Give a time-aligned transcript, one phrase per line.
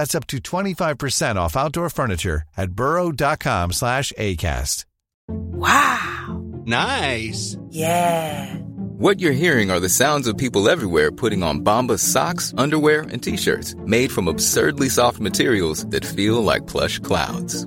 [0.00, 4.86] That's up to 25% off outdoor furniture at burrow.com slash ACAST.
[5.28, 6.42] Wow.
[6.64, 7.58] Nice.
[7.68, 8.46] Yeah.
[8.96, 13.22] What you're hearing are the sounds of people everywhere putting on Bombas socks, underwear, and
[13.22, 17.66] t-shirts made from absurdly soft materials that feel like plush clouds.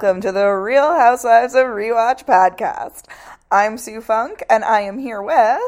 [0.00, 3.04] Welcome to the Real Housewives of Rewatch podcast.
[3.50, 5.60] I'm Sue Funke, and I am here with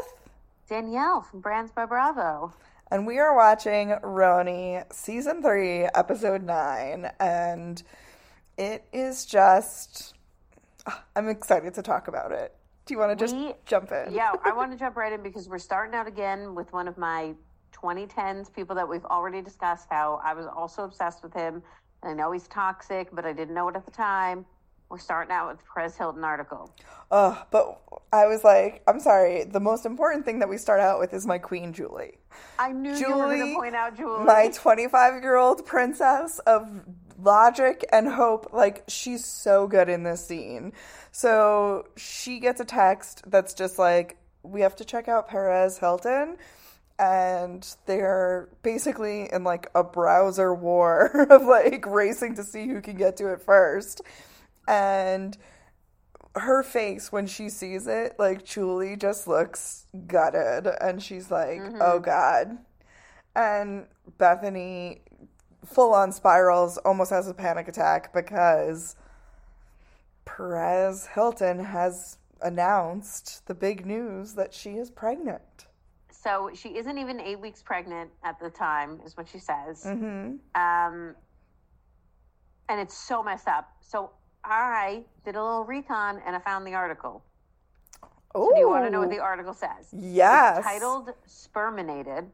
[0.67, 2.51] Danielle from Brands by Bravo.
[2.89, 7.83] and we are watching RHONY season three, episode nine, and
[8.57, 10.15] it is just.
[10.87, 12.55] ah, I'm excited to talk about it.
[12.87, 14.13] Do you want to just We- jump in?
[14.13, 16.97] Yeah, I want to jump right in because we're starting out again with one of
[16.97, 17.35] my
[17.71, 21.61] 2010s people that we've already discussed how I was also obsessed with him.
[22.03, 24.45] And I know he's toxic, but I didn't know it at the time.
[24.89, 26.71] We're starting out with the Perez Hilton article.
[27.09, 27.79] Ugh, but
[28.11, 29.45] I was like, I'm sorry.
[29.45, 32.19] The most important thing that we start out with is my queen, Julie.
[32.59, 34.25] I knew you were going Julie, to point out Julie.
[34.25, 36.67] my 25 year old princess of
[37.17, 38.53] logic and hope.
[38.53, 40.73] Like, she's so good in this scene.
[41.11, 46.37] So she gets a text that's just like, we have to check out Perez Hilton.
[46.99, 52.97] And they're basically in like a browser war of like racing to see who can
[52.97, 54.01] get to it first.
[54.67, 55.37] And
[56.35, 61.79] her face when she sees it, like Julie just looks gutted and she's like, mm-hmm.
[61.81, 62.57] oh God.
[63.35, 63.87] And
[64.19, 64.99] Bethenny,
[65.65, 68.95] full on spirals, almost has a panic attack because
[70.25, 75.65] Perez Hilton has announced the big news that she is pregnant.
[76.23, 79.83] So she isn't even eight weeks pregnant at the time, is what she says.
[79.83, 80.35] Mm-hmm.
[80.55, 81.15] Um,
[82.69, 83.69] and it's so messed up.
[83.81, 84.11] So
[84.43, 87.23] I did a little recon and I found the article.
[88.35, 89.89] Oh, Do you want to know what the article says?
[89.91, 90.59] Yes.
[90.59, 92.25] It's titled Sperminated.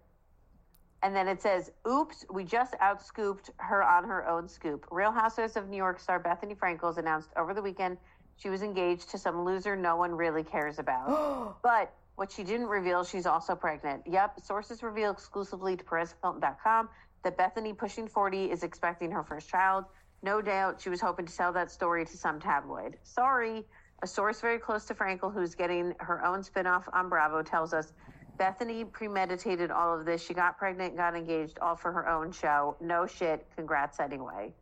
[1.01, 4.85] And then it says, Oops, we just outscooped her on her own scoop.
[4.91, 7.97] Real Housewives of New York star Bethenny Frankel's announced over the weekend
[8.37, 11.57] she was engaged to some loser no one really cares about.
[11.63, 14.03] but what she didn't reveal, she's also pregnant.
[14.05, 16.89] Yep, sources reveal exclusively to PerezHilton.com
[17.23, 19.85] that Bethenny, pushing 40, is expecting her first child.
[20.21, 22.97] No doubt she was hoping to sell that story to some tabloid.
[23.03, 23.65] Sorry.
[24.03, 27.93] A source very close to Frankel, who's getting her own spinoff on Bravo, tells us
[28.37, 30.21] Bethenny premeditated all of this.
[30.21, 32.75] She got pregnant, got engaged, all for her own show.
[32.81, 33.45] No shit.
[33.55, 34.53] Congrats anyway.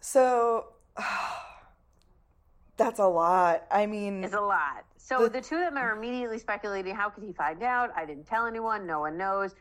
[0.00, 0.66] So
[2.78, 3.64] that's a lot.
[3.70, 4.84] I mean, It's a lot.
[4.96, 7.90] So the two of them are immediately speculating how could he find out?
[7.96, 8.86] I didn't tell anyone.
[8.86, 9.54] No one knows.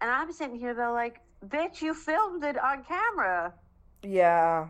[0.00, 3.54] And I'm sitting here, though, like, bitch, you filmed it on camera.
[4.02, 4.68] yeah.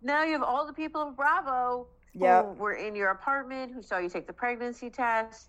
[0.00, 2.44] Now you have all the people of Bravo Yep.
[2.44, 5.48] who were in your apartment, who saw you take the pregnancy test,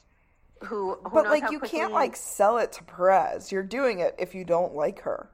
[0.66, 3.52] who, who But knows like you quickly- can't like sell it to Perez.
[3.52, 5.30] You're doing it if you don't like her.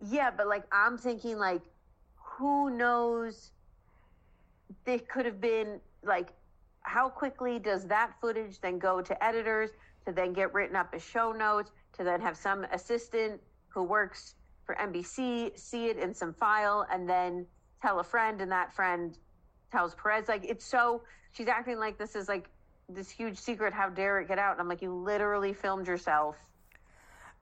[0.00, 1.62] Yeah, but like I'm thinking like
[2.14, 3.50] who knows
[4.84, 6.32] they could have been like
[6.82, 9.70] how quickly does that footage then go to editors
[10.06, 14.34] to then get written up as show notes to then have some assistant who works
[14.64, 17.46] for NBC see it in some file and then
[17.82, 19.18] tell a friend and that friend
[19.70, 22.48] tells Perez like it's so she's acting like this is like
[22.88, 26.36] this huge secret how dare it get out and I'm like you literally filmed yourself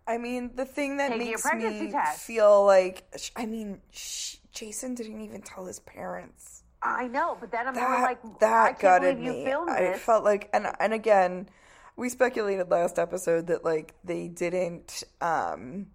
[0.08, 2.22] I mean, the thing that Taking makes me test.
[2.22, 6.62] feel like I mean, sh- Jason didn't even tell his parents.
[6.86, 9.46] I know, but then I'm more that like, I that gutted me.
[9.52, 10.00] I this.
[10.02, 11.48] felt like, and and again,
[11.96, 15.86] we speculated last episode that like they didn't um,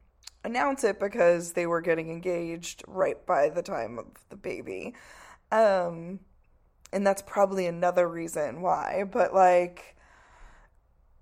[0.43, 4.93] announce it because they were getting engaged right by the time of the baby,
[5.51, 6.19] um,
[6.93, 9.03] and that's probably another reason why.
[9.09, 9.95] But like.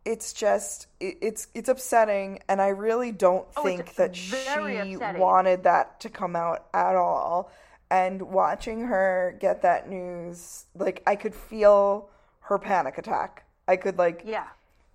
[0.06, 5.19] It's just it, it's it's upsetting, and I really don't Oh, think that she upsetting.
[5.19, 7.51] wanted that to come out at all.
[7.91, 12.09] And watching her get that news, like I could feel
[12.41, 13.45] her panic attack.
[13.68, 14.47] I could like yeah.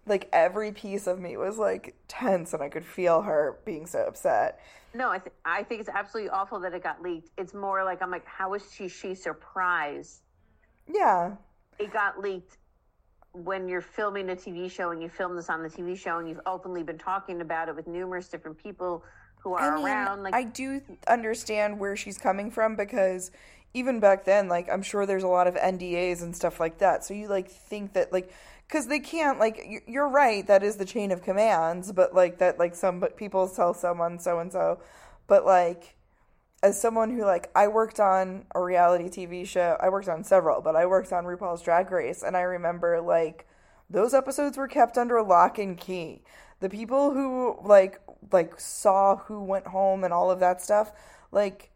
[0.06, 4.00] like every piece of me was like tense and I could feel her being so
[4.06, 4.61] upset.
[4.96, 7.31] No, I, th- I think it's absolutely awful that it got leaked.
[7.37, 10.20] It's more like I'm like, how is she she surprised
[10.87, 11.32] Yeah.
[11.81, 12.58] it got leaked
[13.32, 16.29] when you're filming a TV show and you film this on the TV show and
[16.29, 19.02] you've openly been talking about it with numerous different people
[19.44, 20.23] who are I mean, around.
[20.25, 23.31] Like, I do understand where she's coming from because
[23.75, 27.05] even back then, like, I'm sure there's a lot of NDAs and stuff like that.
[27.05, 28.32] So you, like, think that, like,
[28.67, 32.58] because they can't, like, you're right, that is the chain of commands, but, like, that,
[32.58, 34.81] like, some but people tell someone so and so.
[35.26, 35.94] But, like,
[36.62, 40.62] as someone who, like, I worked on a reality TV show, I worked on several,
[40.62, 43.46] but I worked on RuPaul's Drag Race, and I remember, like,
[43.91, 46.23] those episodes were kept under lock and key.
[46.61, 48.00] The people who like
[48.32, 50.93] like saw who went home and all of that stuff,
[51.32, 51.71] like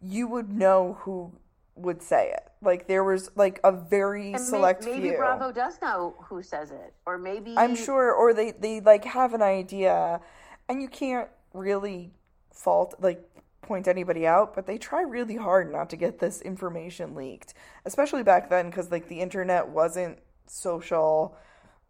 [0.00, 1.32] you would know who
[1.76, 2.50] would say it.
[2.60, 5.16] Like there was like a very and select maybe few.
[5.16, 9.34] Bravo does know who says it, or maybe I'm sure or they they like have
[9.34, 10.20] an idea
[10.68, 12.12] and you can't really
[12.52, 13.28] fault like
[13.62, 17.54] point anybody out, but they try really hard not to get this information leaked,
[17.84, 21.36] especially back then cuz like the internet wasn't social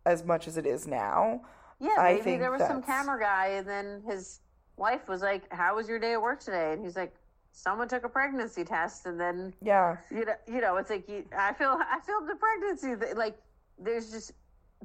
[0.06, 1.42] as much as it is now.
[1.80, 4.40] Yeah, I maybe think there was some camera guy, and then his
[4.76, 7.14] wife was like, "How was your day at work today?" And he's like,
[7.52, 9.96] "Someone took a pregnancy test," and then Yeah.
[10.10, 13.14] you know, you know, it's like you, I feel I filmed a pregnancy.
[13.14, 13.36] Like
[13.78, 14.32] there's just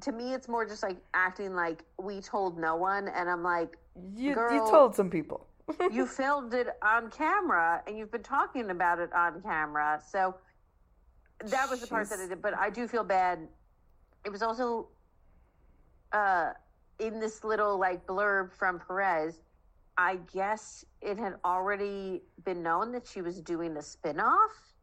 [0.01, 3.77] to me, it's more just like acting like we told no one, and I'm like,
[4.15, 5.47] You you told some people.
[5.91, 10.35] you filmed it on camera, and you've been talking about it on camera, so
[11.45, 12.41] that was the part that I did.
[12.41, 13.47] But I do feel bad.
[14.25, 14.87] It was also
[16.11, 16.51] uh,
[16.99, 19.41] in this little like blurb from Perez.
[19.97, 24.73] I guess it had already been known that she was doing a spin-off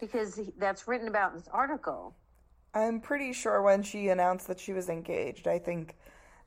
[0.00, 2.16] because that's written about in this article.
[2.74, 5.96] I'm pretty sure when she announced that she was engaged, I think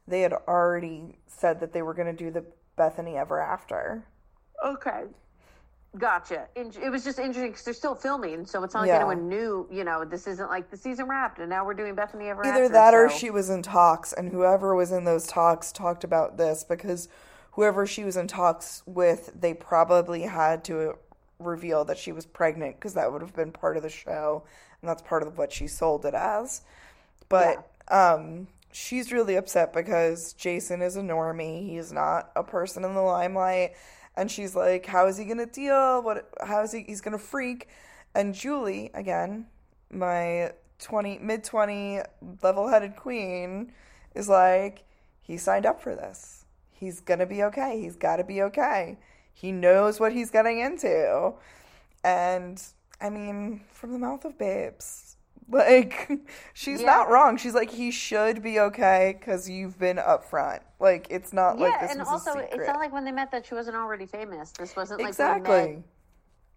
[0.07, 2.45] they had already said that they were going to do the
[2.77, 4.05] Bethenny Ever After.
[4.65, 5.03] Okay.
[5.97, 6.47] Gotcha.
[6.55, 8.97] In- It was just interesting because they're still filming, so it's not like Yeah.
[8.97, 9.67] anyone knew.
[9.71, 12.63] You know, this isn't like the season wrapped, and now we're doing Bethenny Ever Either
[12.65, 16.37] After, that or she was in talks, and whoever was in those talks talked about
[16.37, 17.09] this because
[17.53, 20.95] whoever she was in talks with, they probably had to
[21.39, 24.43] reveal that she was pregnant because that would have been part of the show,
[24.81, 26.61] and that's part of what she sold it as.
[27.29, 31.67] But um, she's really upset because Jason is a normie.
[31.67, 33.73] He's not a person in the limelight.
[34.19, 36.03] And she's like, how is he to deal?
[36.03, 37.69] What, how is he, he's to freak.
[38.13, 39.45] And Julie, again,
[39.89, 42.01] my 20, mid 20
[42.43, 43.71] level headed queen
[44.13, 44.83] is like,
[45.21, 46.43] he signed up for this.
[46.69, 47.79] He's to be okay.
[47.79, 48.97] He's got to be okay.
[49.33, 51.31] He knows what he's getting into.
[52.03, 52.61] And
[52.99, 55.08] I mean, from the mouth of babes,
[55.51, 56.09] like,
[56.53, 56.87] she's Yeah.
[56.87, 57.37] not wrong.
[57.37, 60.59] She's like, he should be okay because you've been upfront.
[60.79, 62.59] Like, it's not Yeah, like this and was also a secret.
[62.59, 64.51] it's not like when they met that she wasn't already famous.
[64.51, 65.83] This wasn't like exactly.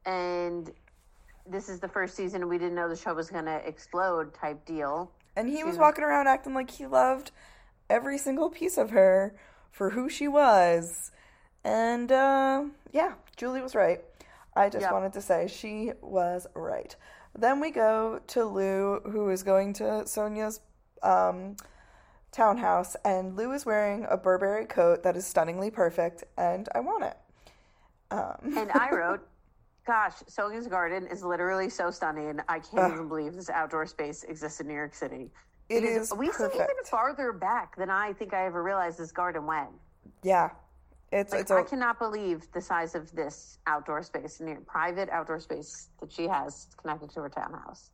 [0.06, 0.70] and
[1.46, 4.64] this is the first season we didn't know the show was going to explode type
[4.64, 5.10] deal.
[5.36, 7.30] And he was walking around acting like he loved
[7.90, 9.34] every single piece of her
[9.70, 11.10] for who she was.
[11.64, 14.00] And uh, yeah, Julie was right.
[14.54, 14.92] I just Yep.
[14.92, 16.94] wanted to say she was right.
[17.34, 20.60] Then we go to Lu, who is going to Sonja's
[21.02, 21.56] um,
[22.30, 27.04] townhouse, and Lu is wearing a Burberry coat that is stunningly perfect, and I want
[27.04, 27.16] it.
[28.10, 29.26] Um, And I wrote,
[29.86, 32.38] Gosh, Sonja's Garden is literally so stunning.
[32.48, 35.30] I can't even believe this outdoor space exists in New York City.
[35.68, 39.10] It Because is we see even farther back than I think I ever realized this
[39.10, 39.70] garden went.
[40.22, 40.50] yeah,
[41.12, 45.08] it's Like, it's I a cannot believe the size of this outdoor space, near private
[45.10, 47.90] outdoor space that she has connected to her townhouse.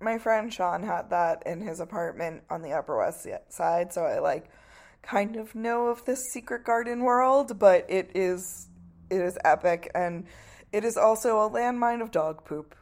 [0.00, 4.18] my friend Sean had that in his apartment on the Upper West Side, so I
[4.18, 4.50] like
[5.02, 8.68] kind of know of this secret garden world, but it is
[9.10, 10.26] it is epic and
[10.72, 12.74] it is also a landmine of dog poop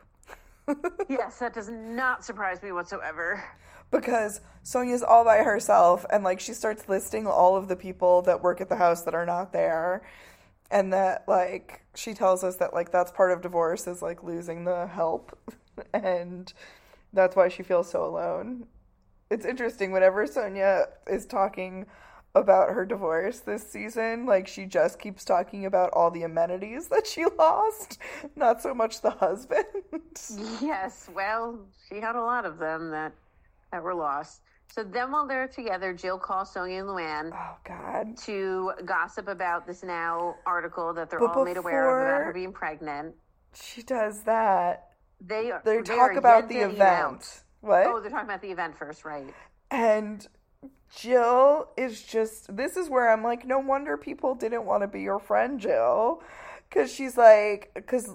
[1.08, 3.42] yes, that does not surprise me whatsoever.
[3.90, 8.42] Because Sonja's all by herself and like she starts listing all of the people that
[8.42, 10.02] work at the house that are not there
[10.70, 14.64] and that like she tells us that like that's part of divorce is like losing
[14.64, 15.38] the help
[15.94, 16.52] and
[17.12, 18.66] that's why she feels so alone.
[19.30, 21.86] It's interesting whenever Sonja is talking
[22.34, 27.06] about her divorce this season like she just keeps talking about all the amenities that
[27.06, 27.98] she lost
[28.34, 29.64] not so much the husband.
[30.60, 33.12] Yes, well, she had a lot of them that
[33.76, 34.40] that were lost.
[34.74, 39.66] So then, while they're together, Jill calls Sonja and Luann oh god to gossip about
[39.66, 43.14] this now article that they're But all made aware of about her being pregnant.
[43.54, 44.88] she does that
[45.20, 47.42] They are they they talk about the event out.
[47.60, 49.32] what Oh, they're talking about the event first, right?
[49.70, 50.26] And
[50.94, 55.00] Jill is just, this is where I'm like, no wonder people didn't want to be
[55.00, 56.22] your friend, Jill.
[56.68, 58.08] Because she's like, because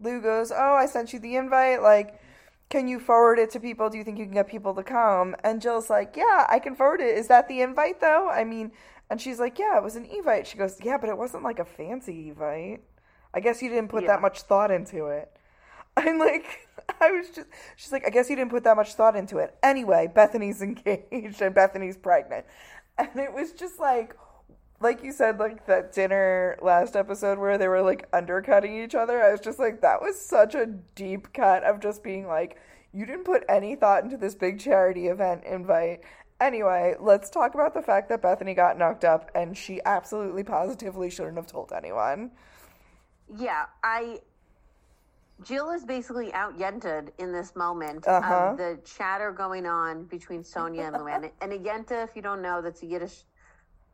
[0.00, 1.82] Lu goes, oh, I sent you the invite.
[1.82, 2.20] Like,
[2.72, 3.90] can you forward it to people?
[3.90, 5.36] Do you think you can get people to come?
[5.44, 7.18] And Jill's like, yeah, I can forward it.
[7.18, 8.30] Is that the invite, though?
[8.30, 8.72] I mean,
[9.10, 10.46] and she's like, yeah, it was an evite.
[10.46, 12.80] She goes, yeah, but it wasn't like a fancy evite.
[13.34, 14.12] I guess you didn't put Yeah.
[14.12, 15.30] that much thought into it.
[15.98, 16.66] I'm like,
[17.00, 19.54] I was just, she's like, I guess you didn't put that much thought into it.
[19.62, 22.46] Anyway, Bethenny's engaged and Bethenny's pregnant.
[22.96, 24.16] And it was just like,
[24.82, 29.22] like you said, like that dinner last episode where they were like undercutting each other.
[29.22, 32.58] I was just like, that was such a deep cut of just being like,
[32.92, 36.00] you didn't put any thought into this big charity event invite.
[36.40, 41.08] Anyway, let's talk about the fact that Bethenny got knocked up and she absolutely positively
[41.08, 42.32] shouldn't have told anyone.
[43.36, 44.20] Yeah, I.
[45.44, 48.50] Jill is basically out yented in this moment Uh-huh.
[48.50, 51.30] of the chatter going on between Sonja and Luann.
[51.40, 53.24] and a yenta, if you don't know, that's a Yiddish,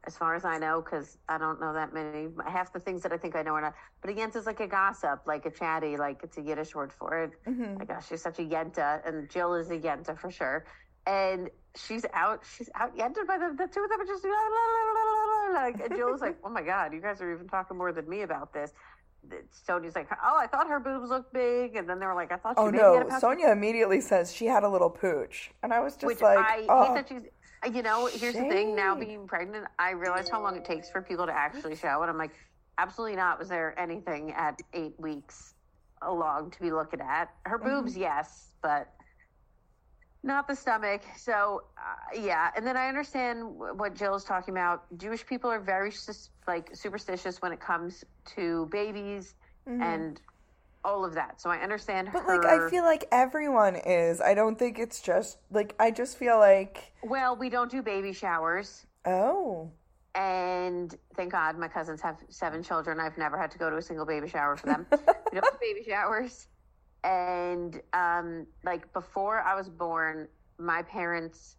[0.09, 2.29] as far as I know, because I don't know that many.
[2.47, 3.75] Half the things that I think I know are not.
[4.01, 6.91] But a yenta is like a gossip, like a chatty, like it's a Yiddish word
[6.99, 7.33] for it.
[7.47, 7.79] Mm-hmm.
[7.79, 10.65] My gosh, she's such a yenta, and Jill is a yenta for sure.
[11.07, 14.31] And she's out, she's out yented by the, the two of them are just la,
[14.31, 17.21] la, la, la, la, la, like, and Jill is like, oh my god, you guys
[17.21, 18.73] are even talking more than me about this.
[19.69, 22.37] Sonja's like, oh, I thought her boobs looked big, and then they were like, I
[22.37, 25.51] thought she Oh maybe had a no, Sonja immediately says she had a little pooch.
[25.63, 26.87] And I was just which like, I oh.
[26.87, 27.31] hate that she's.
[27.67, 28.75] You know, here's the thing.
[28.77, 32.11] Now being pregnant, I realize how long it takes for people to actually show, and
[32.11, 32.33] I'm like,
[32.79, 33.39] absolutely not.
[33.39, 35.55] Was there anything at eight weeks
[36.03, 37.31] along to be looking at?
[37.45, 37.81] Her Mm-hmm.
[37.81, 38.89] boobs, yes, but
[40.23, 41.03] not the stomach.
[41.17, 42.51] So, uh, yeah.
[42.57, 44.85] And then I understand wh- what Jill is talking about.
[44.97, 48.05] Jewish people are very sus- like superstitious when it comes
[48.37, 49.35] to babies
[49.83, 50.21] and
[50.85, 51.41] all of that.
[51.41, 52.11] So I understand.
[52.13, 52.37] But her.
[52.37, 54.21] like I feel like everyone is.
[54.21, 58.13] I don't think it's just like I just feel like well, we don't do baby
[58.13, 58.87] showers.
[59.05, 59.71] oh.
[60.15, 62.99] And thank God my cousins have seven children.
[62.99, 64.85] I've never had to go to a single baby shower for them.
[64.91, 66.49] we don't do baby showers.
[67.05, 70.27] And um, like before I was born,
[70.59, 71.57] my parents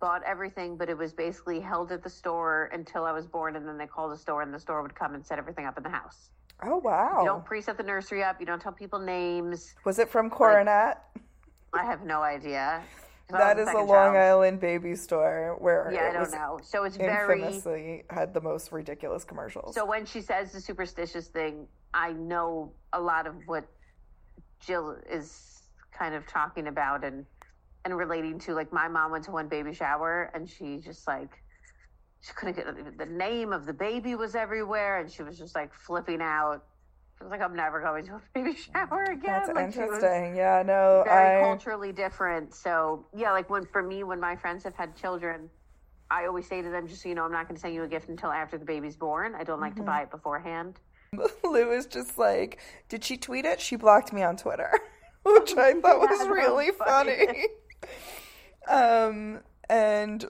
[0.00, 3.56] bought everything, but it was basically held at the store until I was born.
[3.56, 5.76] And then they called the store, and the store would come and set everything up
[5.76, 6.30] in the house.
[6.62, 7.22] Oh You wow.
[7.24, 8.40] don't pre-set the nursery up.
[8.40, 9.74] You don't tell people names.
[9.84, 11.02] Was it from Coronet?
[11.72, 12.82] I have no idea.
[13.30, 14.16] That is a Long child.
[14.16, 16.58] Island baby store where Yeah, I don't know.
[16.62, 17.40] So it's very.
[17.42, 19.74] infamously had the most ridiculous commercials.
[19.74, 23.66] So when she says the superstitious thing, I know a lot of what
[24.60, 25.62] Jill is
[25.92, 27.26] kind of talking about and
[27.84, 28.54] and relating to.
[28.54, 31.42] Like my mom went to one baby shower and she just like
[32.20, 35.72] she couldn't get the name of the baby was everywhere and she was just like
[35.72, 36.64] flipping out.
[37.16, 40.36] She was like, "I'm never going to a baby shower again." That's like, interesting.
[40.36, 42.54] Yeah, no, very I culturally different.
[42.54, 45.48] So yeah, like when for me, when my friends have had children,
[46.10, 47.82] I always say to them, just so you know, I'm not going to send you
[47.82, 49.34] a gift until after the baby's born.
[49.34, 49.80] I don't like Mm-hmm.
[49.82, 50.78] to buy it beforehand.
[51.44, 53.60] Lu is just like, did she tweet it?
[53.60, 54.70] She blocked me on Twitter,
[55.24, 57.46] which I thought was really funny.
[58.68, 60.24] um, and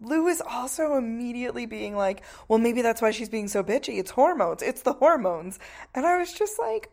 [0.00, 3.98] Lu is also immediately being like, well, maybe that's why she's being so bitchy.
[3.98, 4.62] It's hormones.
[4.62, 5.58] It's the hormones.
[5.94, 6.90] And I was just like,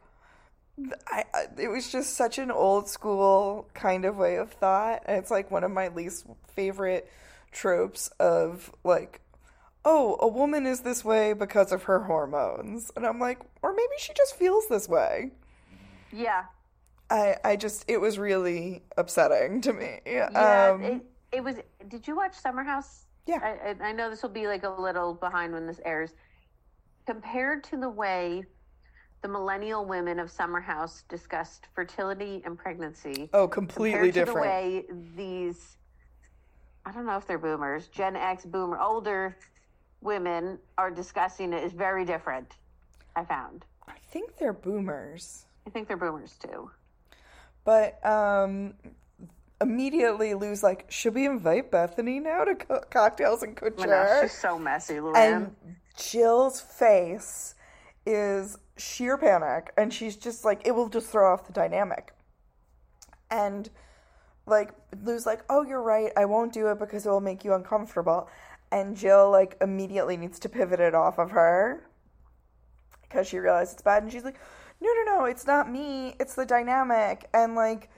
[1.07, 1.25] I,
[1.57, 5.03] it was just such an old school kind of way of thought.
[5.05, 6.25] And it's like one of my least
[6.55, 7.11] favorite
[7.51, 9.21] tropes of like,
[9.83, 12.91] oh, a woman is this way because of her hormones.
[12.95, 15.31] And I'm like, or maybe she just feels this way.
[16.11, 16.45] Yeah,
[17.09, 19.99] I, I just, it was really upsetting to me.
[20.05, 20.71] yeah.
[20.71, 21.55] Um, it, it was.
[21.87, 23.05] Did you watch Summer House?
[23.25, 23.39] Yeah.
[23.43, 26.13] I, I know this will be like a little behind when this airs.
[27.05, 28.43] Compared to the way
[29.21, 34.37] the millennial women of Summer House discussed fertility and pregnancy, oh, completely different.
[34.37, 35.77] the way these
[36.85, 39.37] I don't know if they're boomers, Gen X boomer older
[40.01, 42.55] women are discussing it is very different.
[43.15, 43.65] I found.
[43.87, 45.45] I think they're boomers.
[45.67, 46.71] I think they're boomers too.
[47.65, 48.73] But um,
[49.61, 54.19] immediately Lu's like, should we invite Bethenny now to co- cocktails and I know, couture?
[54.23, 55.15] she's so messy, Luann.
[55.15, 55.55] and
[55.97, 57.55] Jill's face
[58.05, 62.13] is sheer panic and she's just like it will just throw off the dynamic.
[63.29, 63.69] And
[64.47, 64.71] like
[65.03, 66.11] Lu's like, "Oh, you're right.
[66.17, 68.27] I won't do it because it will make you uncomfortable."
[68.71, 71.85] And Jill like immediately needs to pivot it off of her
[73.03, 74.39] because she realizes it's bad and she's like,
[74.81, 76.15] "No, no, no, it's not me.
[76.19, 77.89] It's the dynamic." And like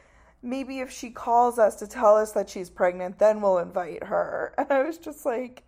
[0.44, 4.54] maybe if she calls us to tell us that she's pregnant, then we'll invite her.
[4.58, 5.64] And I was just like,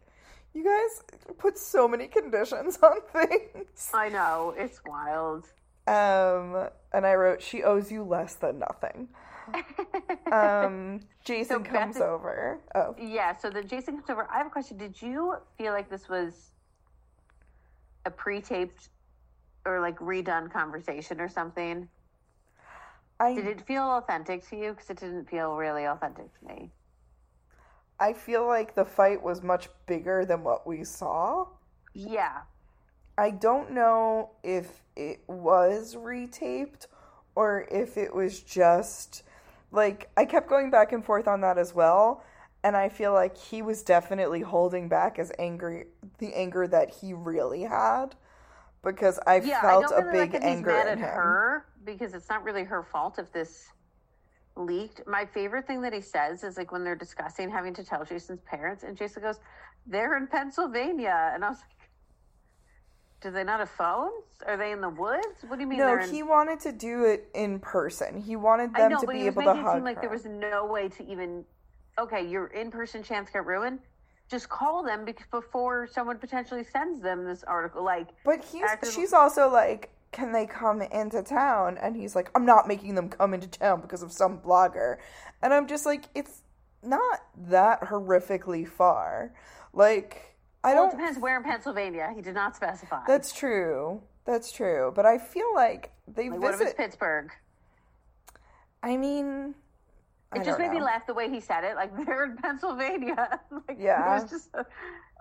[0.54, 1.04] you guys
[1.38, 3.90] put so many conditions on things.
[3.94, 5.46] I know it's wild.
[5.88, 9.10] Um, and I wrote, she owes you less than nothing.
[10.32, 12.60] Um, Jason So comes over.
[12.74, 13.36] Oh, Yeah.
[13.36, 14.28] So then Jason comes over.
[14.32, 14.78] I have a question.
[14.78, 16.54] Did you feel like this was
[18.06, 18.90] a pre-taped
[19.66, 21.88] or like redone conversation or something?
[23.20, 24.72] I Did it feel authentic to you?
[24.74, 26.72] Because it didn't feel really authentic to me.
[28.00, 31.48] I feel like the fight was much bigger than what we saw.
[31.94, 32.44] Yeah.
[33.18, 36.88] I don't know if it was retaped
[37.36, 39.24] or if it was just
[39.72, 42.24] like I kept going back and forth on that as well
[42.64, 45.88] and I feel like he was definitely holding back as angry
[46.20, 48.16] the anger that he really had
[48.84, 49.62] because I Yeah.
[49.62, 51.10] felt I a like big he's anger mad in at him.
[51.16, 53.68] her because it's not really her fault if this
[54.56, 55.02] leaked.
[55.08, 58.42] My favorite thing that he says is like when they're discussing having to tell Jason's
[58.42, 59.40] parents, and Jason goes,
[59.88, 61.70] "They're in Pennsylvania," and I was like.
[63.22, 64.12] Do they not have phones?
[64.46, 65.46] Are they in the woods?
[65.48, 68.20] What do you mean No, in he wanted to do it in person.
[68.20, 70.02] He wanted them know, to be able to making it hug seem like her.
[70.02, 71.46] there was no way to even.
[71.98, 73.80] Okay, your in-person chance got ruined.
[74.30, 77.82] Just call them bec- before someone potentially sends them this article.
[77.82, 81.78] Like, But he's she's also like, can they come into town?
[81.82, 84.98] And he's like, I'm not making them come into town because of some blogger.
[85.42, 86.42] And I'm just like, it's
[86.82, 89.34] not that horrifically far.
[89.74, 90.94] Like, I well, don't.
[90.94, 92.12] It depends where in Pennsylvania.
[92.16, 93.02] He did not specify.
[93.08, 94.02] That's true.
[94.26, 94.94] That's true.
[94.96, 96.78] But I feel like they like, what if it's visit.
[96.78, 97.32] Pittsburgh?
[98.82, 99.56] I mean,
[100.32, 101.76] I It just don't made me laugh the way he said it.
[101.76, 103.40] Like they're in Pennsylvania.
[103.52, 104.18] like, Yeah.
[104.18, 104.50] It was just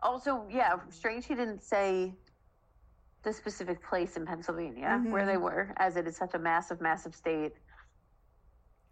[0.02, 2.14] also yeah, strange he didn't say
[3.22, 5.12] the specific place in Pennsylvania Mm-hmm.
[5.12, 7.52] where they were, as it is such a massive, massive state.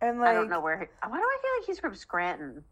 [0.00, 0.78] And like, I don't know where.
[0.78, 2.64] He, why do I feel like he's from Scranton?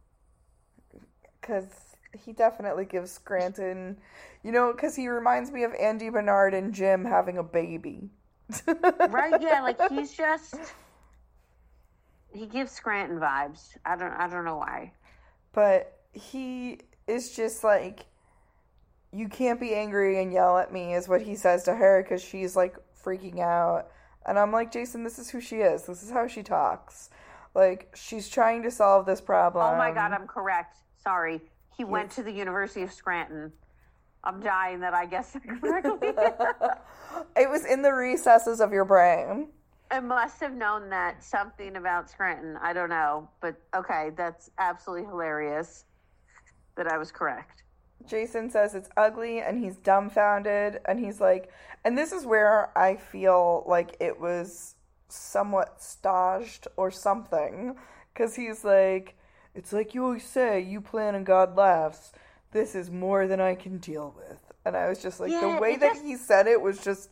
[1.41, 3.97] because he definitely gives Scranton,
[4.43, 8.11] you know, because he reminds me of Andy Bernard and Jim having a baby.
[9.09, 9.41] right?
[9.41, 10.55] Yeah, like he's just
[12.33, 13.77] he gives Scranton vibes.
[13.85, 14.93] I don't I don't know why.
[15.53, 18.07] but he is just like
[19.13, 22.23] you can't be angry and yell at me is what he says to her because
[22.23, 23.89] she's like freaking out
[24.27, 27.11] and i'm like jason this is who she is this is how she talks
[27.55, 30.77] like she's trying to solve this problem Oh my god, I'm correct.
[31.03, 31.41] Sorry.
[31.77, 33.53] He went to the University of Scranton.
[34.25, 36.09] I'm dying that I guessed correctly.
[37.37, 39.49] it was in the recesses of your brain
[39.91, 42.59] I must have known that something about Scranton.
[42.61, 45.87] I don't know, but okay, that's absolutely hilarious
[46.77, 47.63] that I was correct.
[48.07, 51.51] Jason says it's ugly and he's dumbfounded and he's like
[51.85, 54.75] and this is where I feel like it was
[55.09, 57.77] somewhat staged or something
[58.15, 59.15] cuz he's like
[59.55, 62.13] it's like you always say you plan and God laughs
[62.53, 65.61] this is more than I can deal with and I was just like Yeah, the
[65.61, 67.11] way that just- he said it was just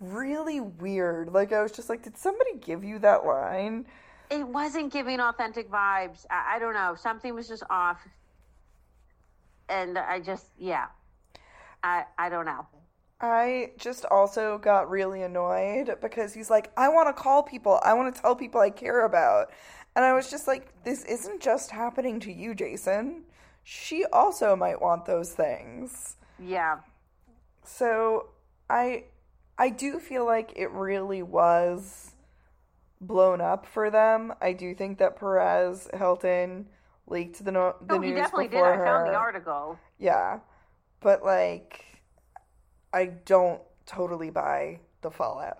[0.00, 3.86] really weird like I was just like did somebody give you that line
[4.30, 6.24] It wasn't giving authentic vibes.
[6.30, 6.94] I, I don't know.
[6.94, 8.06] Something was just off.
[9.70, 10.86] And I just, yeah.
[11.82, 12.66] I, I don't know.
[13.20, 17.78] I just also got really annoyed because he's like, I want to call people.
[17.82, 19.50] I want to tell people I care about.
[19.94, 23.24] And I was just like, this isn't just happening to you, Jason.
[23.62, 26.16] She also might want those things.
[26.38, 26.78] Yeah.
[27.64, 28.30] So
[28.68, 29.04] I
[29.58, 32.12] I do feel like it really was
[33.00, 34.32] blown up for them.
[34.40, 36.68] I do think that Perez Hilton
[37.10, 38.52] leaked the, no- the Oh, news definitely did.
[38.52, 39.12] before I found her.
[39.12, 39.78] the article.
[39.98, 40.38] Yeah.
[41.00, 41.84] But like
[42.92, 45.58] I don't totally buy the fallout.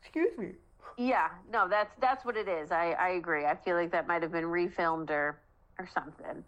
[0.00, 0.52] Excuse me.
[0.96, 2.70] Yeah, no, that's that's what it is.
[2.72, 3.46] I, I agree.
[3.46, 5.38] I feel like that might have been refilmed or
[5.78, 6.44] or something.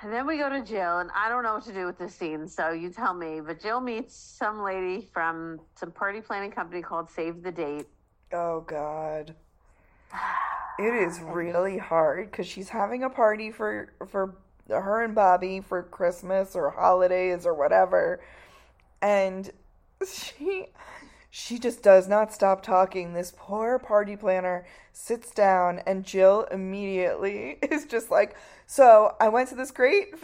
[0.00, 2.12] And then we go to Jill, and I don't know what to do with this
[2.14, 3.40] scene, so you tell me.
[3.40, 7.86] But Jill meets some lady from some party planning company called Save the Date.
[8.32, 9.34] Oh god.
[10.78, 14.36] It is really hard cuz she's having a party for for
[14.68, 18.20] her and Bobby for Christmas or holidays or whatever.
[19.00, 19.50] And
[20.06, 20.68] she
[21.34, 23.14] she just does not stop talking.
[23.14, 29.48] This poor party planner sits down, and Jill immediately is just like, So I went
[29.48, 30.14] to this great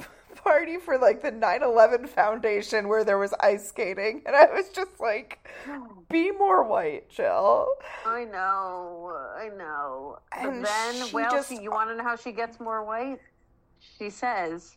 [0.42, 4.22] party for like the 9 11 Foundation where there was ice skating.
[4.26, 5.46] And I was just like,
[6.10, 7.68] Be more white, Jill.
[8.06, 10.18] I know, I know.
[10.30, 12.84] But And then, she well, just- she, you want to know how she gets more
[12.84, 13.20] white
[13.98, 14.76] She says,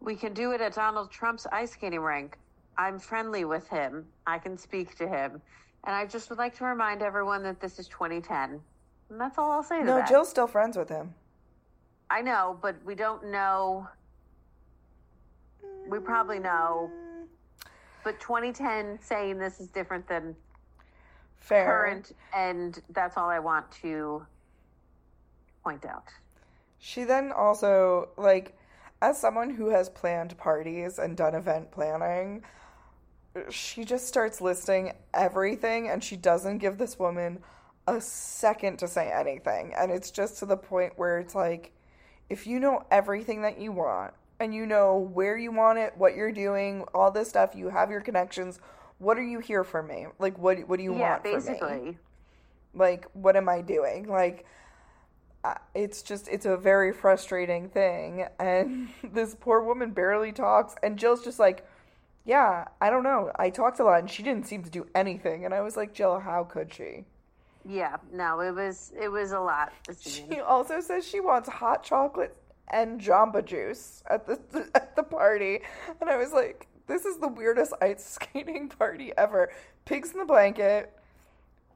[0.00, 2.38] "We can do it at Donald Trump's ice skating rink.
[2.78, 4.06] I'm friendly with him.
[4.26, 5.42] I can speak to him."
[5.84, 8.60] And I just would like to remind everyone that this is 2010,
[9.10, 10.02] and that's all I'll say No.
[10.08, 11.14] Jill's still friends with him.
[12.10, 13.88] I know, but we don't know.
[15.88, 16.90] We probably know,
[18.02, 20.34] but 2010 saying this is different than
[21.36, 21.64] Fair.
[21.64, 24.26] current, and that's all I want to
[25.62, 26.04] point out.
[26.78, 28.56] She then also, like,
[29.00, 32.42] as someone who has planned parties and done event planning,
[33.50, 37.38] she just starts listing everything and she doesn't give this woman
[37.86, 39.72] a second to say anything.
[39.76, 41.72] And it's just to the point where it's like,
[42.28, 46.14] if you know everything that you want and you know where you want it, what
[46.14, 48.60] you're doing, all this stuff, you have your connections,
[48.98, 50.06] what are you here for me?
[50.18, 51.36] Like, what, what do you yeah, want from me?
[51.36, 51.98] basically.
[52.74, 54.44] like what am i doing like
[55.74, 61.22] it's just it's a very frustrating thing and this poor woman barely talks and jill's
[61.24, 61.66] just like
[62.24, 65.44] yeah i don't know i talked a lot and she didn't seem to do anything
[65.44, 67.04] and i was like jill how could she
[67.64, 69.72] Yeah, no, it was it was a lot.
[70.00, 72.36] She also says she wants hot chocolate
[72.68, 74.38] and jamba juice at the
[74.74, 75.60] at the party
[76.00, 79.50] and i was like this is the weirdest ice skating party ever
[79.84, 80.92] pigs in the blanket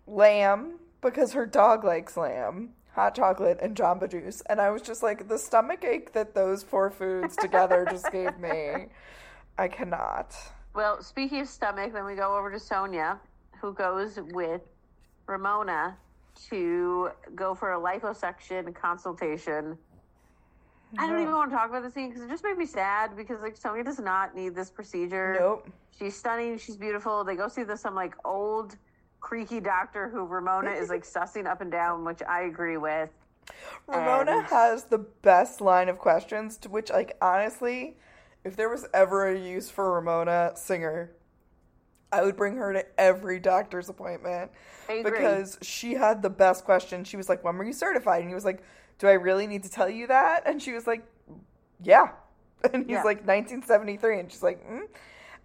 [0.06, 4.42] lamb because her dog likes lamb, hot chocolate, and Jamba Juice.
[4.46, 8.38] And I was just like, the stomach ache that those four foods together just gave
[8.38, 8.86] me.
[9.58, 10.34] I cannot.
[10.74, 13.18] Well, speaking of stomach, then we go over to Sonja,
[13.60, 14.62] who goes with
[15.26, 15.96] Ramona
[16.48, 19.76] to go for a liposuction consultation.
[20.98, 21.36] I don't even mm-hmm.
[21.36, 23.84] want to talk about the scene because it just made me sad because like Sonja
[23.84, 25.36] does not need this procedure.
[25.38, 25.68] Nope.
[25.96, 26.58] She's stunning.
[26.58, 27.22] She's beautiful.
[27.22, 28.76] They go see this some like old
[29.20, 33.10] creaky doctor who Ramona is like sussing up and down, which I agree with.
[33.86, 37.96] Ramona And- has the best line of questions, to which, like, honestly,
[38.44, 41.12] if there was ever a use for Ramona Singer,
[42.12, 44.50] I would bring her to every doctor's appointment
[44.88, 45.10] I agree.
[45.12, 47.04] because she had the best question.
[47.04, 48.62] She was like, "When were you certified?" And he was like,
[49.00, 51.02] "Do I really need to tell you that?" And she was like,
[51.82, 52.10] "Yeah."
[52.72, 53.02] And he's Yeah.
[53.02, 54.86] like, "1973," and she's like, mm.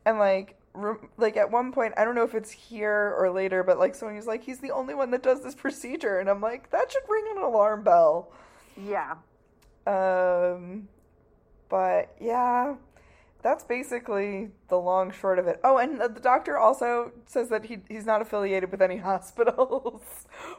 [0.05, 0.55] and like.
[0.77, 3.95] Ra- Like at one point, I don't know if it's here or later, but like
[3.95, 6.91] someone was like, "He's the only one that does this procedure," and I'm like, "That
[6.91, 8.33] should ring an alarm bell."
[8.75, 9.15] Yeah.
[9.87, 10.89] Um,
[11.69, 12.75] but yeah,
[13.45, 15.60] that's basically the long short of it.
[15.63, 20.01] Oh, and the doctor also says that he he's not affiliated with any hospitals,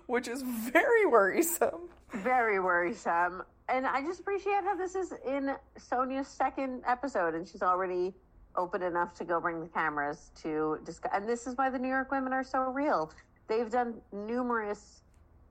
[0.07, 1.89] which is very worrisome.
[2.13, 3.43] Very worrisome.
[3.69, 8.15] And I just appreciate how this is in Sonja's second episode, and she's already
[8.55, 11.11] open enough to go bring the cameras to discuss.
[11.13, 13.11] And this is why the New York women are so real.
[13.49, 15.03] They've done numerous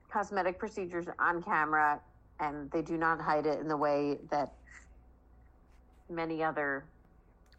[0.10, 2.00] cosmetic procedures on camera,
[2.40, 4.54] and they do not hide it in the way that
[6.10, 6.86] many other.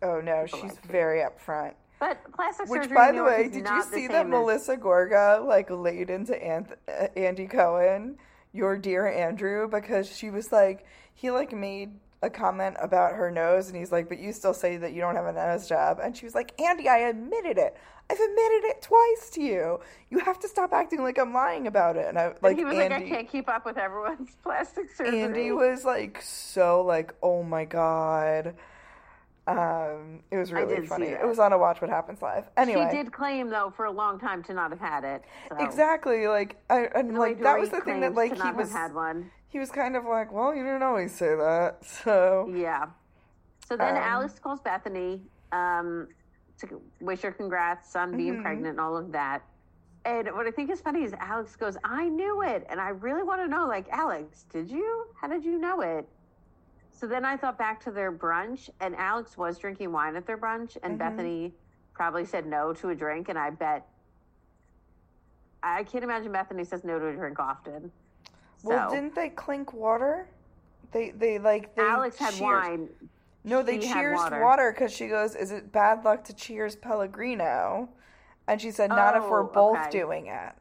[0.03, 0.79] Oh no, she's like it.
[0.85, 1.75] very upfront.
[1.99, 2.95] But plastic Which, surgery.
[2.95, 6.77] by the way, did you see that same as- Melissa Gorga like laid into Anth-
[6.89, 8.19] uh, Andy Cohen,
[8.53, 13.69] your dear Andrew, because she was like, he like made a comment about her nose,
[13.69, 16.17] and he's like, but you still say that you don't have a nose job, and
[16.17, 17.77] she was like, Andy, I admitted it.
[18.09, 19.81] I've admitted it twice to you.
[20.11, 22.07] You have to stop acting like I'm lying about it.
[22.07, 22.95] And I And like he was Andy.
[22.95, 25.23] like, I can't keep up with everyone's plastic surgery.
[25.23, 28.55] Andy was like so like, oh my god.
[29.47, 31.07] Um, it was really funny.
[31.07, 32.45] It was on a Watch What Happens Live.
[32.57, 35.23] Anyway, She did claim, though, for a long time to not have had it.
[35.49, 35.57] So.
[35.65, 36.27] Exactly.
[36.27, 39.31] Like I and like that was the thing that like he was had one.
[39.49, 41.79] he was kind of like, well, you didn't always say that.
[42.05, 42.87] So Yeah.
[43.69, 45.21] So then Um, Alex calls Bethenny
[45.53, 46.09] um,
[46.59, 48.43] to wish her congrats on being Mm-hmm.
[48.43, 49.43] pregnant and all of that.
[50.05, 52.65] And what I think is funny is Alex goes, I knew it.
[52.71, 55.07] And I really want to know, like, Alex, did you?
[55.21, 56.09] How did you know it?
[56.99, 60.39] So then I thought back to their brunch, and Alex was drinking wine at their
[60.39, 61.19] brunch, and Mm-hmm.
[61.21, 61.53] Bethenny
[61.93, 63.29] probably said no to a drink.
[63.29, 63.87] And I bet,
[65.63, 67.93] I can't imagine Bethenny says no to a drink often.
[68.63, 70.27] well, So, didn't they clink water?
[70.93, 72.89] They they like they Alex had wine.
[73.45, 74.73] No, they She cheers water.
[74.73, 77.89] because she goes, "Is it bad luck to cheers Pellegrino?"
[78.49, 79.91] And she said, "Not if we're Oh, both okay.
[79.91, 80.53] doing it."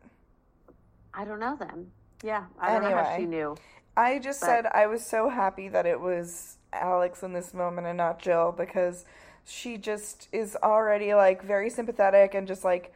[1.14, 1.92] I don't know them.
[2.24, 3.56] Yeah, I don't know how she knew.
[3.98, 7.88] I just But- said I was so happy that it was Alex in this moment
[7.88, 9.06] and not Jill because
[9.46, 12.94] she just is already like very sympathetic and just like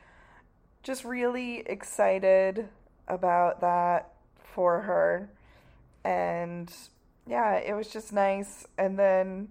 [0.84, 2.68] just really excited
[3.08, 4.12] about that
[4.54, 5.30] for her.
[6.04, 6.72] And
[7.26, 8.68] yeah, it was just nice.
[8.78, 9.50] And then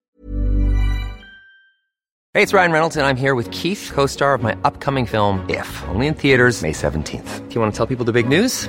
[2.34, 5.44] Hey, it's Ryan Reynolds, and I'm here with Keith, co star of my upcoming film,
[5.48, 7.48] If, only in theaters, May 17th.
[7.48, 8.68] Do you want to tell people the big news?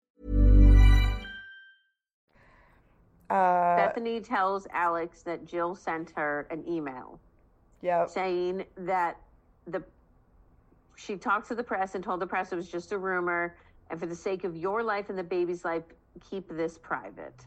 [3.31, 7.19] Uh Bethenny tells Alex that Jill sent her an email
[7.81, 8.05] yeah.
[8.05, 9.17] saying that
[9.67, 9.83] the
[10.95, 13.55] she talked to the press and told the press it was just a rumor,
[13.89, 15.83] and for the sake of your life and the baby's life,
[16.29, 17.45] keep this private.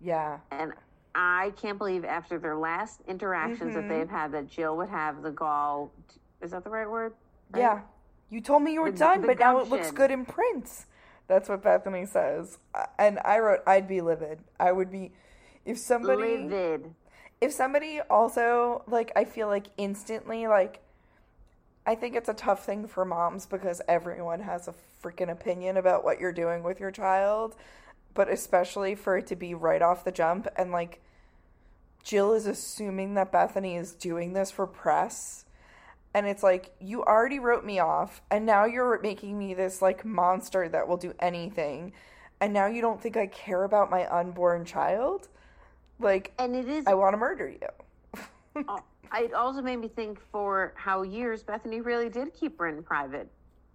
[0.00, 0.38] Yeah.
[0.52, 0.72] And
[1.16, 5.30] I can't believe after their last interactions that they've had that Jill would have the
[5.30, 5.90] gall.
[6.42, 7.14] Is that the right word?
[7.50, 7.60] Right?
[7.60, 7.80] Yeah.
[8.30, 10.84] You told me you were The- done, the but now it looks good in print.
[11.26, 12.58] That's what Bethenny says.
[12.98, 14.40] And I wrote, I'd be livid.
[14.60, 15.12] I would be,
[15.64, 16.94] if somebody, Livid.
[17.40, 20.80] if somebody also, like, I feel like instantly, like,
[21.86, 26.04] I think it's a tough thing for moms because everyone has a freaking opinion about
[26.04, 27.54] what you're doing with your child,
[28.14, 31.00] but especially for it to be right off the jump and, like,
[32.02, 35.43] Jill is assuming that Bethenny is doing this for press.
[36.14, 40.04] And it's like, you already wrote me off, and now you're making me this like
[40.04, 41.92] monster that will do anything.
[42.40, 45.28] And now you don't think I care about my unborn child?
[45.98, 46.86] Like, And it is.
[46.86, 48.22] I want to murder you.
[48.68, 48.78] uh,
[49.14, 53.28] it also made me think for how years Bethenny really did keep Bryn private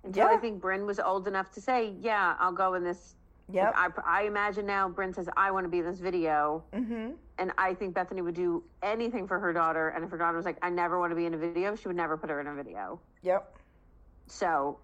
[0.03, 3.15] until I think Bryn was old enough to say, "Yeah, I'll go in this."
[3.51, 3.73] Yep.
[3.75, 7.11] I, I imagine now Bryn says, "I want to be in this video," Mm-hmm.
[7.39, 9.89] and I think Bethenny would do anything for her daughter.
[9.89, 11.87] And if her daughter was like, "I never want to be in a video," she
[11.87, 12.99] would never put her in a video.
[13.23, 13.55] Yep.
[14.27, 14.77] So,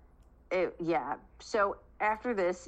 [0.51, 1.15] it, yeah.
[1.39, 2.67] So after this,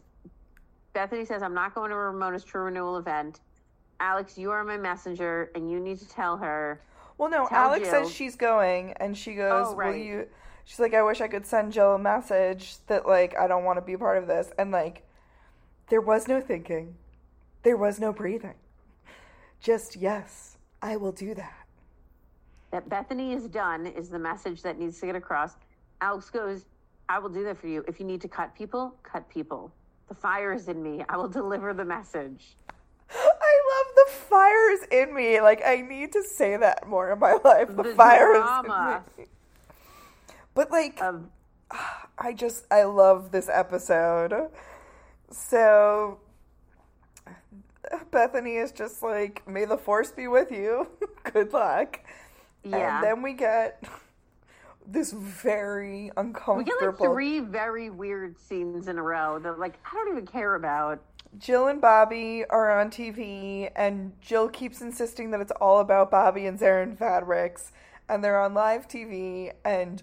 [0.94, 3.40] Bethenny says, I'm not going to Ramona's True Renewal event.
[4.00, 6.82] Alex, you are my messenger, and you need to tell her.
[7.18, 8.04] Well, no, Tell Alex Jill.
[8.04, 10.06] says she's going, and she goes, Oh, Will right.
[10.06, 10.28] you.
[10.66, 13.78] She's like, I wish I could send Jill a message that, like, I don't want
[13.78, 14.52] to be a part of this.
[14.60, 15.04] And, like,
[15.90, 16.96] there was no thinking,
[17.64, 18.56] there was no breathing.
[19.60, 21.66] Just, yes, I will do that.
[22.72, 25.56] That Bethenny is done is the message that needs to get across.
[26.02, 26.66] Alex goes,
[27.10, 27.84] I will do that for you.
[27.88, 29.72] If you need to cut people, cut people.
[30.10, 31.04] The fire is in me.
[31.10, 32.56] I will deliver the message.
[33.10, 35.40] I love the fire is in me.
[35.40, 37.70] Like, I need to say that more in my life.
[37.70, 39.04] The, The fire drama.
[39.06, 39.30] is in me.
[40.54, 41.24] But, like, Of
[42.20, 44.50] I just I love this episode.
[45.30, 46.20] So
[48.12, 50.88] Bethenny is just like, "May the force be with you.
[51.32, 52.00] Good luck."
[52.64, 52.98] yeah.
[52.98, 53.84] And then we get
[54.86, 56.58] this very uncomfortable.
[56.58, 60.26] we get like three very weird scenes in a row that like I don't even
[60.26, 61.02] care about.
[61.38, 66.46] Jill and Bobby are on TV, and Jill keeps insisting that it's all about Bobby
[66.46, 67.74] and Zarin Fabrics,
[68.08, 70.02] and they're on live TV, and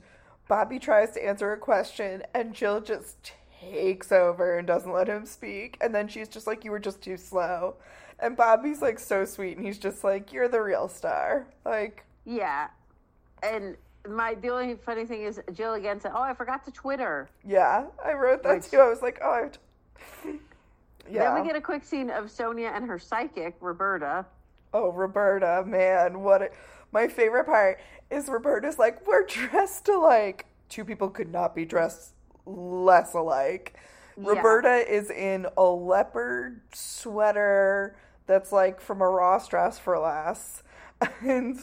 [0.49, 3.33] Bobby tries to answer a question, and Jill just
[3.71, 7.03] takes over and doesn't let him speak, and then she's just like, "You were just
[7.03, 7.77] too slow,"
[8.19, 12.69] and Bobby's like so sweet, and he's just like, "You're the real star," like, Yeah.
[13.43, 13.77] And
[14.09, 17.87] my the only funny thing is Jill again said, "Oh, I forgot to Twitter." yeah,
[18.05, 18.79] I wrote that Which- too.
[18.79, 19.51] I was like, "Oh." I...
[20.25, 20.33] Yeah.
[21.35, 24.25] Then we get a quick scene of Sonja and her psychic Roberta.
[24.73, 26.51] Oh, Roberta, man, what a,
[26.93, 27.79] my favorite part
[28.11, 30.47] is Roberta's like, we're dressed alike.
[30.69, 32.15] Two people could not be dressed
[32.47, 33.75] less alike.
[34.17, 34.31] Yeah.
[34.31, 40.63] Roberta is in a leopard sweater that's like from a Ross dress for less.
[41.21, 41.59] And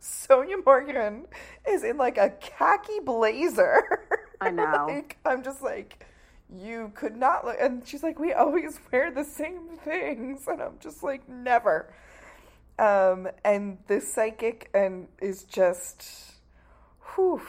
[0.00, 1.26] Sonja Morgan
[1.68, 4.06] is in like a khaki blazer.
[4.40, 4.86] I know.
[4.88, 6.06] like, I'm just like,
[6.52, 7.56] you could not look.
[7.60, 10.46] And she's like, we always wear the same things.
[10.48, 11.92] And I'm just like, never.
[12.78, 16.08] Um, and the psychic and is just,
[17.14, 17.42] whew,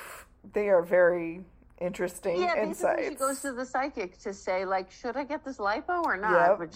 [0.54, 1.46] they are very
[1.82, 3.08] interesting Yeah, basically insights.
[3.10, 6.52] she goes to the psychic to say like, should I get this lipo or not?
[6.52, 6.60] Yep.
[6.60, 6.76] Which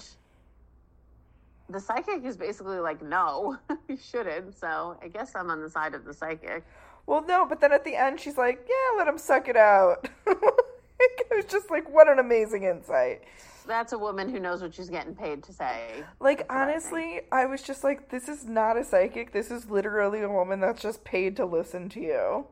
[1.69, 4.57] the psychic is basically like, no, you shouldn't.
[4.57, 6.63] So I guess I'm on the side of the psychic.
[7.07, 10.07] Well, no, but then at the end, she's like, yeah, let him suck it out.
[10.27, 13.21] it was just like, what an amazing insight.
[13.67, 16.03] That's a woman who knows what she's getting paid to say.
[16.19, 19.33] Like, honestly, I was just like, this is not a psychic.
[19.33, 22.45] This is literally a woman that's just paid to listen to you.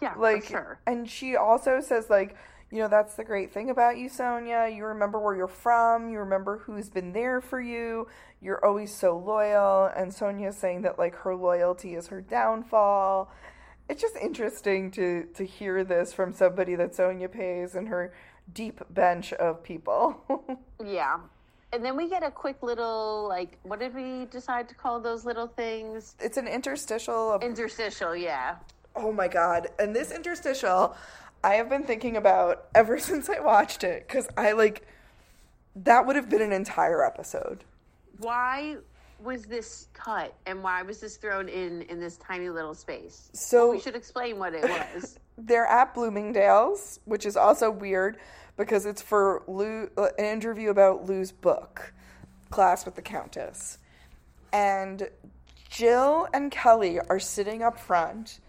[0.00, 0.78] Yeah, for like, sure.
[0.86, 2.36] and she also says, like,
[2.70, 4.74] you know, that's the great thing about you, Sonja.
[4.74, 6.10] You remember where you're from.
[6.10, 8.08] You remember who's been there for you.
[8.42, 9.86] You're always so loyal.
[9.96, 13.32] And Sonja's saying that, like, her loyalty is her downfall.
[13.88, 18.12] It's just interesting to to hear this from somebody that Sonja pays and her
[18.52, 20.16] deep bench of people.
[20.84, 21.18] Yeah.
[21.72, 25.26] And then we get a quick little, like, what did we decide to call those
[25.26, 26.14] little things?
[26.18, 28.56] it's an interstitial Interstitial, yeah.
[28.98, 29.68] Oh my god.
[29.78, 30.96] And this interstitial,
[31.42, 34.86] I have been thinking about ever since I watched it because I like
[35.76, 37.64] that would have been an entire episode.
[38.18, 38.76] Why
[39.22, 43.30] was this cut and why was this thrown in in this tiny little space?
[43.32, 45.18] So- we should explain what it was.
[45.38, 48.18] They're at Bloomingdale's, which is also weird
[48.56, 51.92] because it's for Lu, uh, an interview about Lu's book,
[52.50, 53.78] Class with the Countess.
[54.52, 55.08] And
[55.70, 58.40] Jill and Kelly are sitting up front,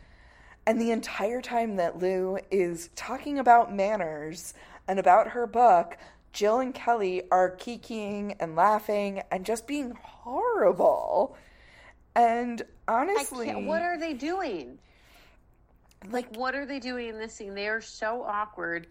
[0.70, 4.54] and the entire time that Lu is talking about manners
[4.88, 5.98] and about her book,
[6.32, 11.36] Jill and Kelly are kikiing and laughing and just being horrible.
[12.16, 14.78] And honestly, what are they doing?
[16.12, 17.56] Like, what are they doing in this scene?
[17.56, 18.86] They are so awkward.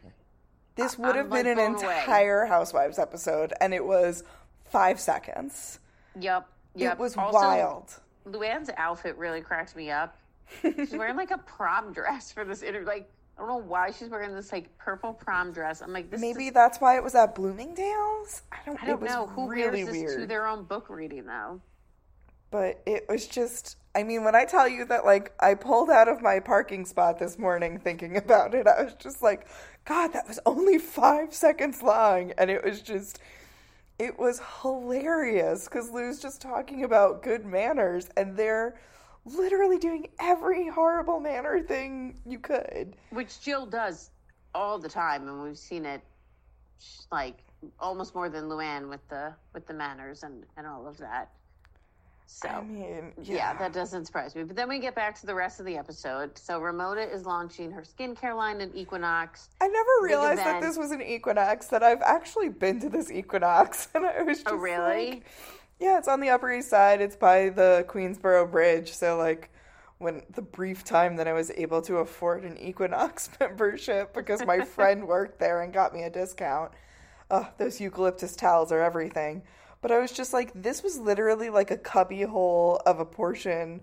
[0.75, 2.01] This would I'm, have been like, an blown away.
[2.01, 4.25] entire Housewives episode, and it was
[4.65, 5.79] five seconds.
[6.19, 6.45] Yep.
[6.75, 6.93] Yep.
[6.95, 7.95] It was Also, wild.
[8.27, 10.17] Luann's outfit really cracked me up.
[10.63, 12.87] She's wearing like a prom dress for this interview.
[12.87, 15.81] Like, I don't know why she's wearing this like purple prom dress.
[15.81, 18.43] I'm like, this Maybe is, that's why it was at Bloomingdale's.
[18.51, 18.83] I don't.
[18.83, 20.21] I don't know who really wears this weird.
[20.21, 21.61] to their own book reading though.
[22.51, 23.77] but it was just.
[23.95, 27.19] I mean, when I tell you that, like, I pulled out of my parking spot
[27.19, 29.49] this morning thinking about it, I was just like,
[29.85, 33.19] God, that was only five seconds long, and it was just.
[33.99, 38.77] It was hilarious because Lu's just talking about good manners, and they're
[39.35, 42.97] literally doing every horrible manner thing you could.
[43.11, 44.11] Which Jill does
[44.55, 46.03] all the time, and we've seen it
[47.11, 47.39] like
[47.81, 51.31] almost more than Luann with the with the manners and and all of that.
[52.31, 53.35] So I mean, yeah.
[53.35, 53.55] yeah.
[53.57, 54.43] that doesn't surprise me.
[54.45, 56.37] But then we get back to the rest of the episode.
[56.37, 59.49] So Ramona is launching her skincare line at Equinox.
[59.63, 61.69] I never realized that this was an equinox.
[61.69, 65.11] That I've actually been to this equinox, and I was oh, just Oh, really?
[65.11, 65.27] like-
[65.81, 67.01] yeah, it's on the Upper East Side.
[67.01, 68.93] It's by the Queensboro Bridge.
[68.93, 69.51] So like,
[69.99, 74.61] when the brief time that I was able to afford an Equinox membership because my
[74.65, 76.73] friend worked there and got me a discount.
[77.31, 79.43] Oh, those eucalyptus towels are everything.
[79.81, 83.81] But I was just like, this was literally like a cubbyhole of a portion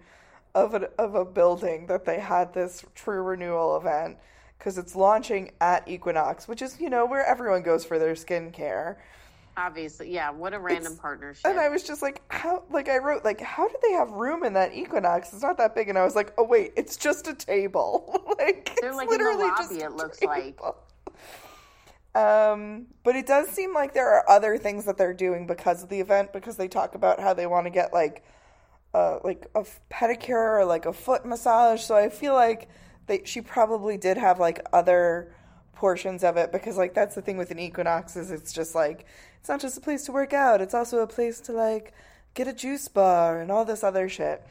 [0.54, 4.18] of a, of a building that they had this true renewal event
[4.58, 8.96] because it's launching at Equinox, which is, you know, where everyone goes for their skincare.
[9.58, 10.32] Obviously, yeah.
[10.32, 11.46] What a random It's- partnership.
[11.50, 14.44] And I was just like, how, like, I wrote, like, how did they have room
[14.44, 15.32] in that Equinox?
[15.32, 15.88] It's not that big.
[15.88, 18.22] And I was like, oh, wait, it's just a table.
[18.39, 20.44] like, They're it's like in the literally just lobby, a it looks like.
[20.44, 20.76] table.
[22.13, 25.89] Um, but it does seem like there are other things that they're doing because of
[25.89, 28.24] the event, because they talk about how they want to get, like,
[28.94, 31.82] uh, like a pedicure or like a foot massage.
[31.82, 32.70] So I feel like
[33.08, 35.34] they she probably did have like other
[35.74, 39.06] portions of it because like that's the thing with an equinox is it's just like
[39.46, 41.94] it's not just a place to work out, it's also a place to like
[42.34, 44.44] get a juice bar and all this other shit.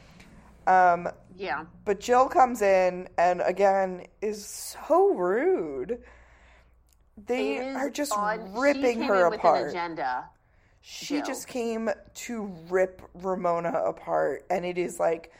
[0.67, 1.65] Um, yeah.
[1.83, 6.01] but Jill comes in and again is so rude.
[7.27, 9.71] They are just on- ripping her apart.
[9.71, 10.29] Agenda.
[10.79, 11.25] She Jill.
[11.25, 14.45] just came to rip Ramona apart.
[14.49, 15.33] And it is like,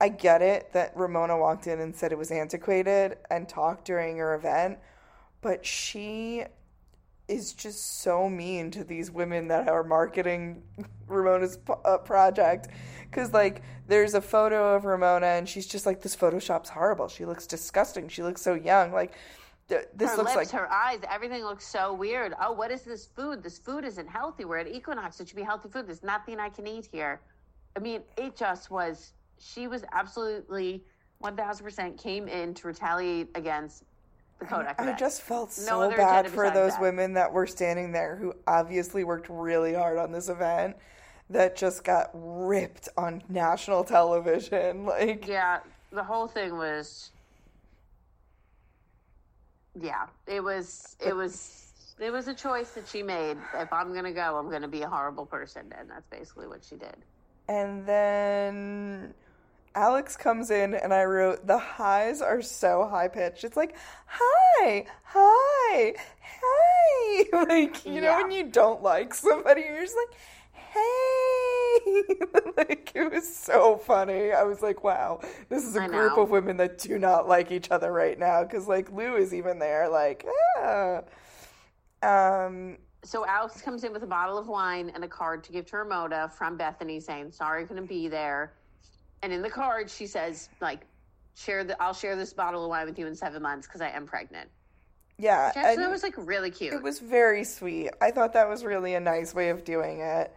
[0.00, 4.16] I get it that Ramona walked in and said it was antiquated and talked during
[4.16, 4.78] her event,
[5.42, 6.44] but she
[7.28, 10.62] is just so mean to these women that are marketing
[11.08, 12.68] Ramona's p- uh, project.
[13.10, 17.08] Because, like, there's a photo of Ramona and she's just like, this Photoshop's horrible.
[17.08, 18.08] She looks disgusting.
[18.08, 18.92] She looks so young.
[18.92, 19.14] Like,
[19.68, 22.34] th- this her looks lips, like her eyes, everything looks so weird.
[22.40, 23.42] Oh, what is this food?
[23.42, 24.44] This food isn't healthy.
[24.44, 25.20] We're at Equinox.
[25.20, 25.86] It should be healthy food.
[25.86, 27.20] There's nothing I can eat here.
[27.76, 29.12] I mean, it just was.
[29.38, 30.82] She was absolutely
[31.18, 33.84] one thousand percent came in to retaliate against
[34.38, 34.78] the Kodak.
[34.78, 34.98] I event.
[34.98, 36.80] just felt so other bad for those that.
[36.80, 40.76] women that were standing there who obviously worked really hard on this event
[41.30, 44.84] that just got ripped on national television.
[44.86, 45.60] Like, Yeah,
[45.90, 47.10] the whole thing was.
[49.80, 50.96] Yeah, it was.
[51.04, 51.62] It was.
[51.98, 53.38] It was a choice that she made.
[53.54, 56.76] If I'm gonna go, I'm gonna be a horrible person, and that's basically what she
[56.76, 56.96] did.
[57.48, 59.14] And then
[59.76, 63.44] Alex comes in, and I wrote, the highs are so high pitched.
[63.44, 67.26] It's like, hi, hi, hey.
[67.32, 70.18] Like, you know, when you don't like somebody, you're just like,
[70.52, 72.02] hey.
[72.56, 74.32] like, it was so funny.
[74.32, 75.20] I was like, wow,
[75.50, 76.22] this is a I group know.
[76.22, 78.42] of women that do not like each other right now.
[78.42, 80.26] Because, like, Lu is even there, like,
[80.58, 81.02] ah.
[82.02, 85.66] Um, So Alex comes in with a bottle of wine and a card to give
[85.66, 88.54] to Ramona from Bethenny, saying, "Sorry, couldn't be there."
[89.22, 90.80] And in the card, she says, "Like,
[91.34, 93.90] share the I'll share this bottle of wine with you in seven months because I
[93.90, 94.50] am pregnant."
[95.18, 95.48] yeah.
[95.48, 96.74] Which I thought and- was like really cute.
[96.74, 97.90] It was very sweet.
[98.00, 100.34] I thought that was really a nice way of doing it.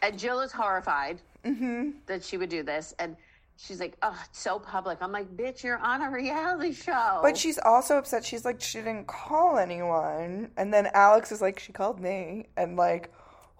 [0.00, 1.90] And Jill is horrified mm-hmm.
[2.06, 3.16] that she would do this, and
[3.56, 7.36] she's like, "Oh, it's so public." I'm like, "Bitch, you're on a reality show." But
[7.36, 8.24] she's also upset.
[8.24, 10.50] She's like, she didn't call anyone.
[10.56, 12.46] And then Alex is like, she called me.
[12.56, 13.12] And like,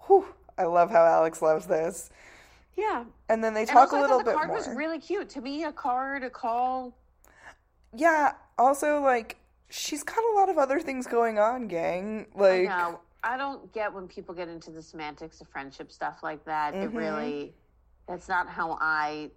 [0.07, 0.25] whew,
[0.57, 2.09] I love how Alex loves this.
[2.75, 3.05] yeah.
[3.33, 4.57] And then they talk a I little thought the bit card more.
[4.57, 5.27] was really cute.
[5.29, 6.93] To me, a card, a call.
[7.91, 8.33] yeah.
[8.59, 9.37] Also, like,
[9.69, 12.27] she's got a lot of other things going on, gang.
[12.35, 12.99] I Like, know.
[13.23, 16.75] I don't get when people get into the semantics of friendship stuff like that.
[16.75, 16.95] It Mhm.
[16.97, 17.55] really,
[18.07, 19.31] that's not how I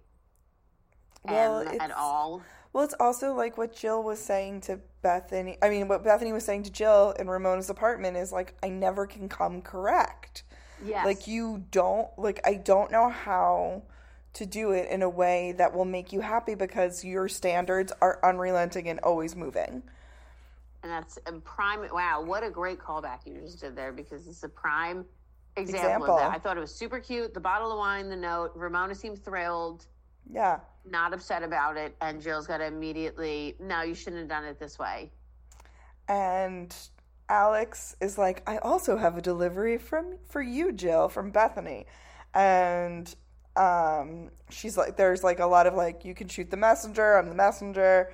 [1.23, 2.43] Well, at all.
[2.73, 5.57] Well, it's also like what Jill was saying to Bethenny.
[5.63, 9.07] I mean, what Bethenny was saying to Jill in Ramona's apartment is like, I never
[9.07, 10.43] can come correct.
[10.85, 11.05] Yes.
[11.05, 13.83] Like, you don't, like, I don't know how
[14.33, 18.19] to do it in a way that will make you happy because your standards are
[18.23, 19.81] unrelenting and always moving.
[20.83, 21.79] And that's a prime.
[21.91, 25.05] Wow, what a great callback you just did there because it's a prime
[25.55, 26.13] example, Example.
[26.17, 26.31] of that.
[26.31, 27.33] I thought it was super cute.
[27.33, 28.51] The bottle of wine, the note.
[28.53, 29.87] Ramona seemed thrilled,
[30.31, 30.59] Yeah.
[30.85, 31.95] not upset about it.
[31.99, 35.09] And Jill's got to immediately, no, you shouldn't have done it this way.
[36.07, 36.73] And
[37.29, 41.85] Alex is like, I also have a delivery from for you, Jill, from Bethenny.
[42.33, 43.13] And
[43.55, 47.29] um she's like there's like a lot of like you can shoot the messenger, I'm
[47.29, 48.13] the messenger.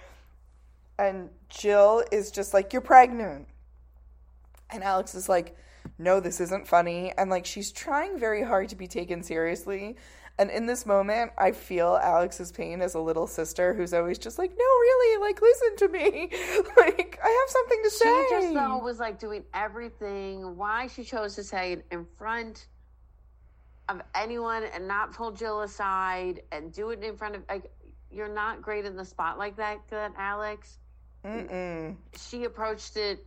[0.98, 3.48] And Jill is just like, You're pregnant.
[4.70, 5.56] And Alex is like,
[5.98, 7.14] No, this isn't funny.
[7.18, 9.98] And like she's trying very hard to be taken seriously.
[10.40, 14.40] And in this moment, I feel Alex's pain as a little sister who's always just
[14.40, 16.30] like, No, really, like listen to me.
[16.78, 18.26] like I have something to She say.
[18.30, 20.58] She just though was like doing everything.
[20.58, 22.68] Why she chose to say it in front
[23.90, 27.72] of anyone and not pull Jill aside and do it in front of like
[28.10, 30.78] you're not great in the spot like that, that Alex.
[31.26, 31.96] Mm-mm.
[32.18, 33.26] She approached it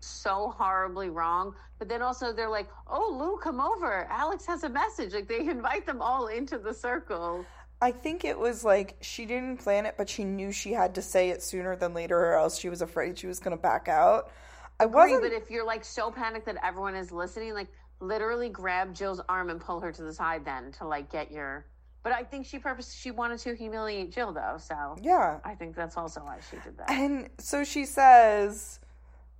[0.00, 1.54] so horribly wrong.
[1.78, 4.06] But then also they're like, "Oh, Lu, come over.
[4.10, 7.44] Alex has a message." Like they invite them all into the circle.
[7.82, 11.02] I think it was like she didn't plan it, but she knew she had to
[11.02, 13.88] say it sooner than later, or else she was afraid she was going to back
[13.88, 14.30] out.
[14.78, 15.22] I wasn't.
[15.22, 17.68] but if you're like so panicked that everyone is listening, like
[18.00, 21.66] literally grab Jill's arm and pull her to the side then to like get your.
[22.02, 25.38] But I think she purpose she wanted to humiliate Jill though, so yeah.
[25.44, 26.90] I think that's also why she did that.
[26.90, 28.79] And so she says,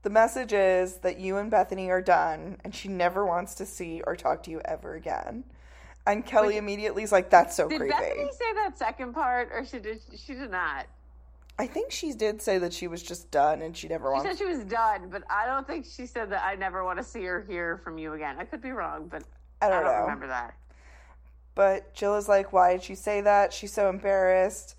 [0.03, 4.03] the message is that you and Bethenny are done, and she never wants to see
[4.07, 5.45] or talk to you ever again.
[6.07, 9.13] And Kelly Wait, immediately is like, "That's so did creepy." Did Bethenny say that second
[9.13, 10.01] part, or she did?
[10.17, 10.87] She did not.
[11.59, 14.31] I think she did say that she was just done, and she never She wants.
[14.31, 16.43] said she was done, but I don't think she said that.
[16.43, 18.37] I never want to see or hear from you again.
[18.39, 19.25] I could be wrong, but
[19.61, 20.01] I don't know.
[20.01, 20.55] remember that.
[21.55, 23.53] But Jill is like, why did she say that?
[23.53, 24.77] She's so embarrassed.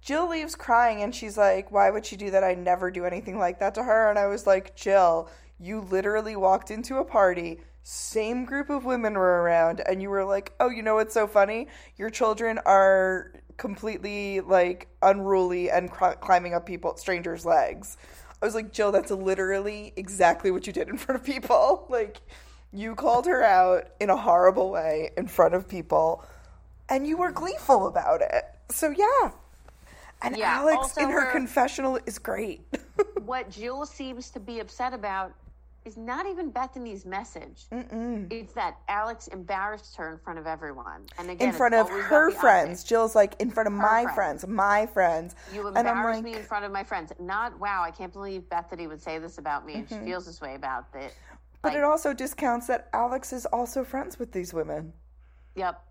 [0.00, 2.42] Jill leaves crying and she's like, why would she do that?
[2.42, 4.08] I never do anything like that to her.
[4.08, 5.28] And I was like, Jill,
[5.58, 10.24] you literally walked into a party, same group of women were around, and you were
[10.24, 11.68] like, oh, you know what's so funny?
[11.96, 17.98] Your children are completely like unruly and cr- climbing up people, strangers' legs.
[18.40, 21.86] I was like, Jill, that's literally exactly what you did in front of people.
[21.90, 22.20] Like,
[22.72, 26.24] you called her out in a horrible way in front of people,
[26.88, 28.44] and you were gleeful about it.
[28.70, 29.32] So, yeah.
[30.22, 32.60] And Yeah, Alex in her her- confessional is great.
[33.24, 35.32] what Jill seems to be upset about
[35.86, 37.64] is not even Bethenny's message.
[37.72, 38.30] Mm-mm.
[38.30, 41.06] It's that Alex embarrassed her in front of everyone.
[41.16, 42.84] And again, in front of her friends.
[42.84, 44.42] Jill's like, in front of Her my friends.
[44.42, 45.34] friends, my friends.
[45.54, 47.12] You and embarrassed like, me in front of my friends.
[47.18, 50.00] Not wow, I can't believe Bethenny would say this about me and Mhm.
[50.00, 51.14] she feels this way about it.
[51.62, 54.92] but it also discounts that Alex is also friends with these women.
[55.54, 55.82] Yep.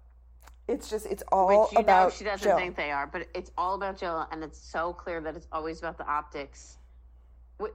[0.69, 2.57] It's just, it's all Which you about know she doesn't Jill.
[2.57, 5.79] think they are, but it's all about Jill, and it's so clear that it's always
[5.79, 6.77] about the optics.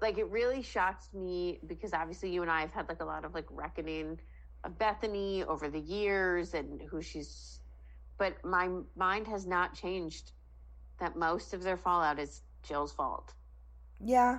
[0.00, 3.24] Like it really shocks me because obviously you and I have had like a lot
[3.24, 4.18] of like reckoning
[4.62, 7.60] of Bethenny over the years and who she's,
[8.16, 10.32] but my mind has not changed.
[11.00, 13.34] That most of their fallout is Jill's fault.
[14.00, 14.38] Yeah.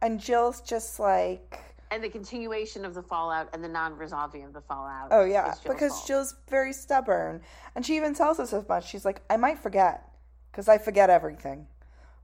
[0.00, 1.58] And Jill's just like,
[1.90, 5.08] and the continuation of the fallout and the non-resolving of the fallout.
[5.10, 6.06] Oh yeah, Jill's because fault.
[6.06, 7.42] Jill's very stubborn,
[7.74, 8.88] and she even tells us as much.
[8.88, 10.08] She's like, "I might forget,
[10.50, 11.66] because I forget everything,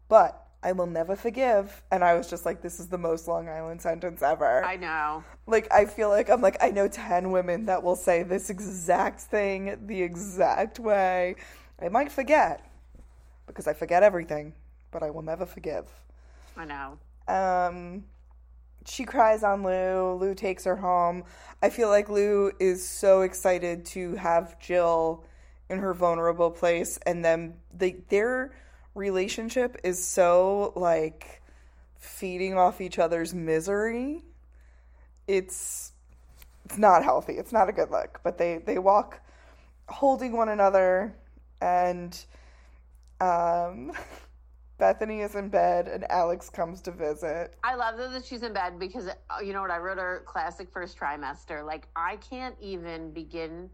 [0.08, 3.48] but I will never forgive." And I was just like, "This is the most Long
[3.48, 5.24] Island sentence ever." I know.
[5.46, 9.20] like, I feel like I'm like, I know ten women that will say this exact
[9.20, 11.36] thing the exact way.
[11.80, 12.64] I might forget,
[13.46, 14.54] because I forget everything,
[14.90, 15.88] but I will never forgive.
[16.56, 16.98] I know.
[17.28, 18.04] Um,
[18.86, 20.14] she cries on Lu.
[20.14, 21.24] Lu takes her home.
[21.62, 25.24] I feel like Lu is so excited to have Jill
[25.68, 28.52] in her vulnerable place, and then they, their
[28.94, 31.42] relationship is so like
[31.98, 34.22] feeding off each other's misery.
[35.26, 35.92] It's
[36.64, 37.34] it's not healthy.
[37.34, 38.20] It's not a good look.
[38.22, 39.20] But they they walk
[39.88, 41.14] holding one another,
[41.60, 42.18] and
[43.20, 43.92] um.
[44.82, 47.54] Bethenny is in bed and Alex comes to visit.
[47.62, 50.68] I love that she's in bed because uh, you know what I wrote her classic
[50.72, 51.64] first trimester.
[51.64, 53.70] Like I can't even begin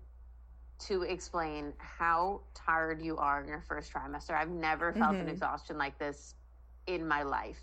[0.81, 4.33] to explain how tired you are in your first trimester.
[4.33, 5.31] I've never felt an Mhm.
[5.31, 6.35] exhaustion like this
[6.87, 7.59] in my life.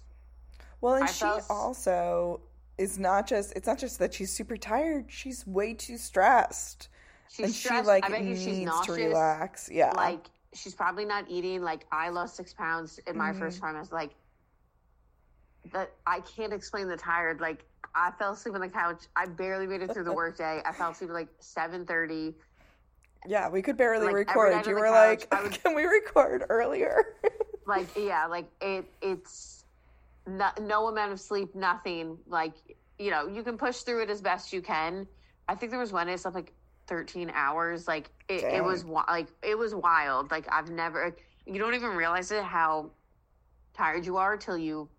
[0.81, 2.41] Well, and I she felt- also
[2.79, 6.89] is not just it's not just that she's super tired, she's way too stressed.
[7.29, 9.69] She's and she like I bet you she's needs to relax.
[9.71, 9.91] Yeah.
[9.91, 11.61] Like she's probably not eating.
[11.61, 13.39] Like I lost six pounds in my Mhm.
[13.39, 13.91] first trimester.
[13.93, 14.11] Like
[15.71, 17.39] that, I can't explain the tired.
[17.41, 19.03] Like I fell asleep on the couch.
[19.15, 20.61] I barely made it through the workday.
[20.65, 22.35] I fell asleep at like seven thirty.
[23.27, 24.65] yeah, we could barely like, record.
[24.67, 27.03] You were couch, like, "Can we record earlier?"
[27.67, 28.85] Like yeah, like it.
[29.01, 29.65] It's
[30.27, 31.55] no, no amount of sleep.
[31.55, 32.19] Nothing.
[32.27, 32.53] Like
[32.99, 35.07] you know, you can push through it as best you can.
[35.47, 36.53] I think there was one day I slept like
[36.87, 37.87] thirteen hours.
[37.87, 40.31] Like it, it was like it was wild.
[40.31, 41.15] Like I've never.
[41.45, 42.91] You don't even realize it how
[43.73, 44.89] tired you are till you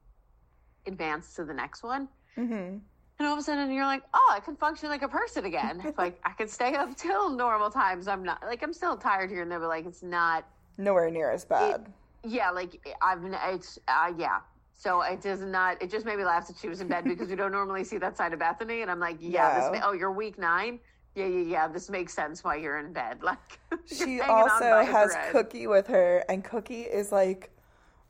[0.86, 2.08] advance to the next one.
[2.34, 2.82] hmm And
[3.20, 5.92] all of a sudden you're like, oh, I can function like a person again.
[5.98, 8.08] like I can stay up till normal times.
[8.08, 10.44] I'm not like I'm still tired here and there, but like it's not.
[10.78, 11.86] Nowhere near as bad.
[12.24, 14.40] Yeah, like I've it's uh, yeah.
[14.78, 15.80] So it does not.
[15.82, 17.96] It just made me laugh that she was in bed because we don't normally see
[17.98, 19.72] that side of Bethenny, and I'm like, yeah, No.
[19.72, 19.82] this.
[19.84, 20.78] Oh, you're week nine.
[21.16, 21.68] Yeah, yeah, yeah.
[21.68, 23.20] This makes sense why you're in bed.
[23.24, 25.32] Like she also has thread.
[25.32, 27.50] Cookie with her, and Cookie is like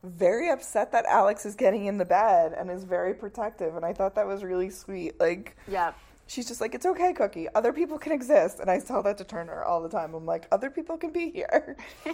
[0.03, 3.77] very upset that Alex is getting in the bed and is very protective.
[3.77, 5.19] And I thought that was really sweet.
[5.19, 5.93] Like, Yeah.
[6.27, 7.49] She's just like, "It's okay, Cookie.
[7.55, 10.15] Other people can exist." And I tell that to Turner all the time.
[10.15, 11.77] I'm like, "Other people can be here."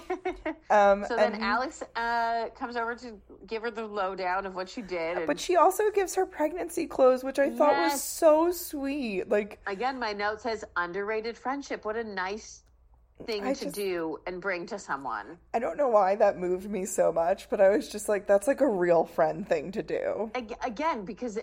[0.71, 4.69] um, So then and- Alex uh, comes over to give her the lowdown of what
[4.69, 5.19] she did.
[5.19, 9.29] And but she also gives her pregnancy clothes, which I thought was so sweet.
[9.29, 11.85] Like, again, my note says underrated friendship.
[11.85, 12.63] What a nice
[13.27, 15.39] thing I to just- do and bring to someone.
[15.55, 18.47] I don't know why that moved me so much, but I was just like, "That's
[18.49, 20.31] like a real friend thing to do."
[20.65, 21.39] Again, because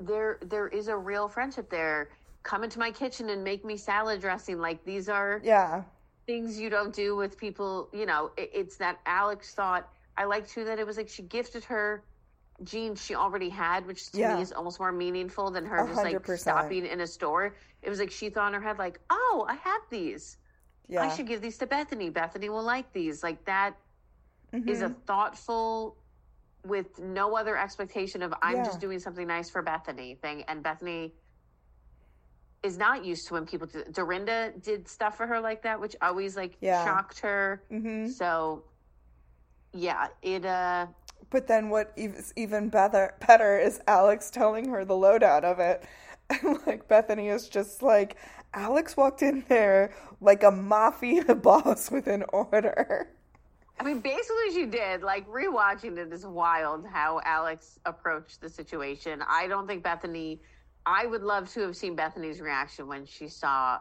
[0.00, 2.10] there there is a real friendship there.
[2.42, 4.58] Come into my kitchen and make me salad dressing.
[4.58, 5.82] Like these are Yeah.
[6.26, 7.88] things you don't do with people.
[7.92, 9.88] You know, it, it's that Alex thought.
[10.16, 12.02] I liked too that it was like she gifted her
[12.64, 14.36] jeans she already had, which to Yeah.
[14.36, 17.54] me is almost more meaningful than her A just like stopping in a store.
[17.82, 20.36] It was like she thought in her head, like, oh, I have these.
[20.88, 21.02] Yeah.
[21.02, 22.10] I should give these to Bethenny.
[22.12, 23.22] Bethenny will like these.
[23.22, 23.76] Like that
[24.52, 24.68] mm-hmm.
[24.68, 25.96] is a thoughtful,
[26.64, 28.64] with no other expectation of I'm Yeah.
[28.64, 30.42] just doing something nice for Bethenny thing.
[30.48, 31.12] And Bethenny
[32.62, 33.84] is not used to when people do.
[33.92, 36.84] Dorinda did stuff for her like that, which always like Yeah.
[36.84, 37.62] shocked her.
[37.70, 38.10] Mhm.
[38.10, 38.64] So
[39.72, 40.86] yeah, it uh
[41.30, 45.84] But then what is even better, better is Alex telling her the lowdown of it.
[46.30, 48.16] And like Bethenny is just like,
[48.52, 53.08] Alex walked in there like a mafia boss with an order.
[53.80, 55.02] I mean, basically, she did.
[55.02, 59.22] Like rewatching it is wild how Alex approached the situation.
[59.28, 60.40] I don't think Bethenny.
[60.84, 63.78] I would love to have seen Bethenny's reaction when she saw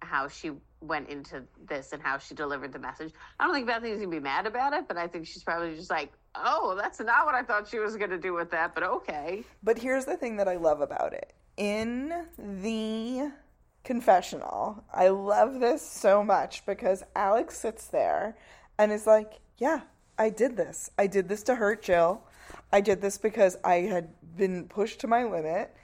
[0.00, 3.12] how she went into this and how she delivered the message.
[3.40, 5.90] I don't think Bethenny's gonna be mad about it, but I think she's probably just
[5.90, 9.44] like, "Oh, that's not what I thought she was gonna do with that." But okay.
[9.62, 11.32] But here's the thing that I love about it.
[11.56, 13.32] In the
[13.82, 18.36] confessional, I love this so much because Alex sits there
[18.78, 19.80] and is like, Yeah,
[20.18, 20.90] I did this.
[20.98, 22.22] I did this to hurt Jill.
[22.72, 25.74] I did this because I had been pushed to my limit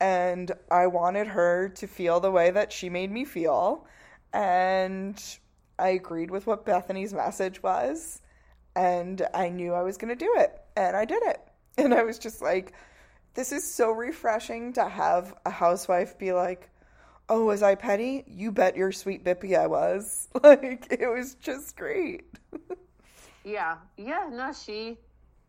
[0.00, 3.86] and I wanted her to feel the way that she made me feel.
[4.32, 5.22] And
[5.78, 8.20] I agreed with what Bethenny's message was.
[8.74, 10.60] And I knew I was going to do it.
[10.76, 11.40] And I did it.
[11.78, 12.74] And I was just like,
[13.32, 16.68] this is so refreshing to have a housewife be like,
[17.32, 18.24] oh, was I petty?
[18.26, 20.28] You bet your sweet bippy I was.
[20.42, 22.24] Like, it was just great.
[23.44, 24.28] Yeah, yeah.
[24.30, 24.98] No, she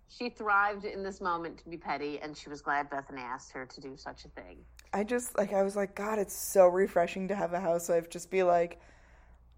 [0.08, 3.66] she thrived in this moment to be petty, and she was glad Bethenny asked her
[3.66, 4.58] to do such a thing.
[4.94, 8.32] I just like I was like, God, it's so refreshing to have a housewife just
[8.32, 8.80] be like,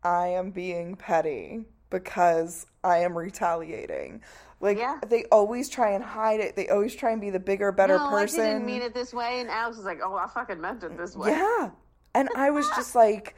[0.03, 4.21] I am being petty because I am retaliating.
[4.61, 4.99] Like Yeah.
[5.07, 6.55] they always try and hide it.
[6.55, 8.41] They always try and be the bigger, better no, person.
[8.41, 10.97] I didn't mean it this way, and Alex was like, "Oh, I fucking meant it
[10.97, 11.69] this way." Yeah.
[12.15, 13.35] And I was just like,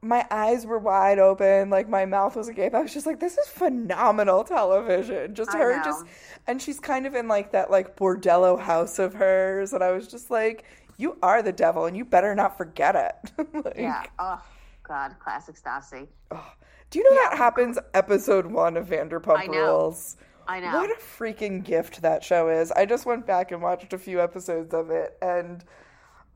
[0.00, 2.74] my eyes were wide open, like my mouth was agape.
[2.74, 5.34] I was just like, this is phenomenal television.
[5.34, 5.82] Just I her know.
[5.84, 6.04] just
[6.46, 9.72] and she's kind of in like that like bordello house of hers.
[9.72, 10.64] And I was just like,
[10.98, 13.48] you are the devil and you better not forget it.
[13.64, 14.04] Like, Yeah.
[14.18, 14.40] Oh
[14.84, 16.06] God, classic Stassi.
[16.30, 16.52] Oh.
[16.90, 19.46] Do you know that happens episode one of Vanderpump I.
[19.46, 20.16] Rules?
[20.46, 20.72] I know.
[20.72, 22.72] What a freaking gift that show is.
[22.72, 25.62] I just went back and watched a few episodes of it and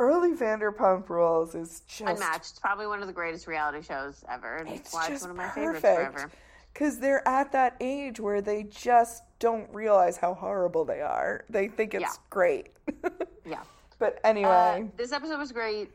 [0.03, 2.39] early Vanderpump Rules is just Unmatched.
[2.51, 4.57] It's probably one of the greatest reality shows ever.
[4.57, 6.13] And It's why it's just one of my favorites perfect.
[6.15, 6.31] forever.
[6.73, 11.45] Because they're at that age where they just don't realize how horrible they are.
[11.49, 12.09] They think it's Yeah.
[12.31, 12.71] great.
[13.45, 13.63] Yeah.
[14.01, 15.91] but Uh, anyway, this episode was great.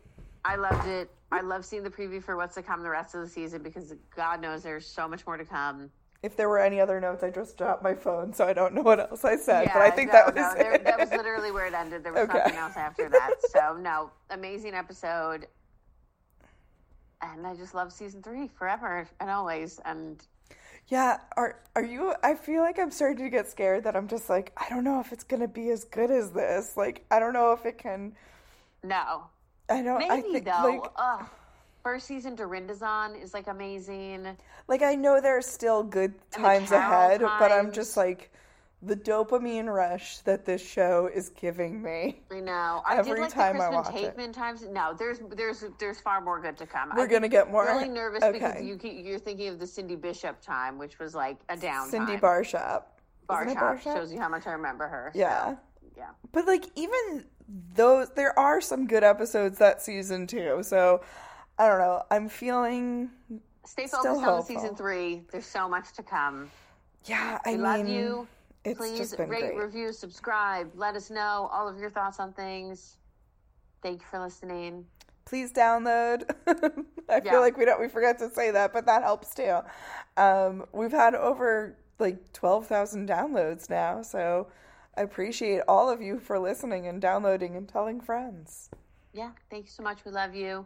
[0.46, 1.10] I loved it.
[1.32, 3.94] I love seeing the preview for what's to come the rest of the season because
[4.16, 5.90] God knows there's so much more to come.
[6.24, 8.82] If there were any other notes, I just dropped my phone, so I don't know
[8.82, 9.70] what else I said.
[9.74, 10.58] but I think no, that was no, it.
[10.58, 12.04] there, that was literally where it ended.
[12.04, 12.38] There was Okay.
[12.40, 13.36] nothing else after that.
[13.42, 15.48] So no, amazing episode.
[17.22, 19.80] And I just love season three forever and always.
[19.86, 20.26] And
[20.88, 22.14] Yeah, are are you?
[22.24, 25.00] I feel like I'm starting to get scared that I'm just like I don't know
[25.00, 26.78] if it's gonna be as good as this.
[26.78, 28.16] Like I don't know if it can.
[28.84, 29.24] no,
[29.70, 30.00] I don't.
[30.00, 30.52] maybe I think though.
[30.82, 31.26] like ugh.
[31.88, 34.28] First season Dorinda's on is like amazing.
[34.68, 38.30] like I know there's still good times ahead, but I'm just like
[38.82, 42.20] the dopamine rush that this show is giving me.
[42.30, 42.82] I know.
[42.86, 44.34] I Every did like time the I Kristen watch it.
[44.34, 44.66] Times.
[44.70, 46.92] No, there's there's there's far more good to come.
[46.94, 47.64] We're I'm gonna get more?
[47.64, 51.56] Really nervous because you you're thinking of the Cindy Bishop time, which was like a
[51.56, 52.20] down Cindy time.
[52.20, 53.00] Barshop.
[53.32, 55.12] Isn't Barshop shows you how much I remember her.
[55.14, 55.56] so, Yeah.
[55.96, 56.10] yeah.
[56.34, 57.24] But like even
[57.76, 60.64] those there are some good episodes that season too.
[60.64, 61.02] So
[61.58, 62.04] I don't know.
[62.12, 63.10] I'm feeling
[63.66, 65.24] Stay Still focused on season three.
[65.32, 66.50] There's so much to come.
[67.06, 68.28] yeah, I We mean love you.
[68.64, 69.58] it's Please just been rate, great.
[69.58, 70.72] review, subscribe.
[70.76, 72.98] Let us know all of your thoughts on things.
[73.82, 74.86] Thank you for listening.
[75.26, 76.30] Please download.
[77.10, 77.32] I Yeah.
[77.32, 79.60] feel like we don't we forgot to say that, but that helps too.
[80.16, 84.48] Um, we've had over like twelve thousand downloads now, so
[84.96, 88.70] I appreciate all of you for listening and downloading and telling friends.
[89.14, 90.06] Yeah, thank you so much.
[90.06, 90.66] We love you.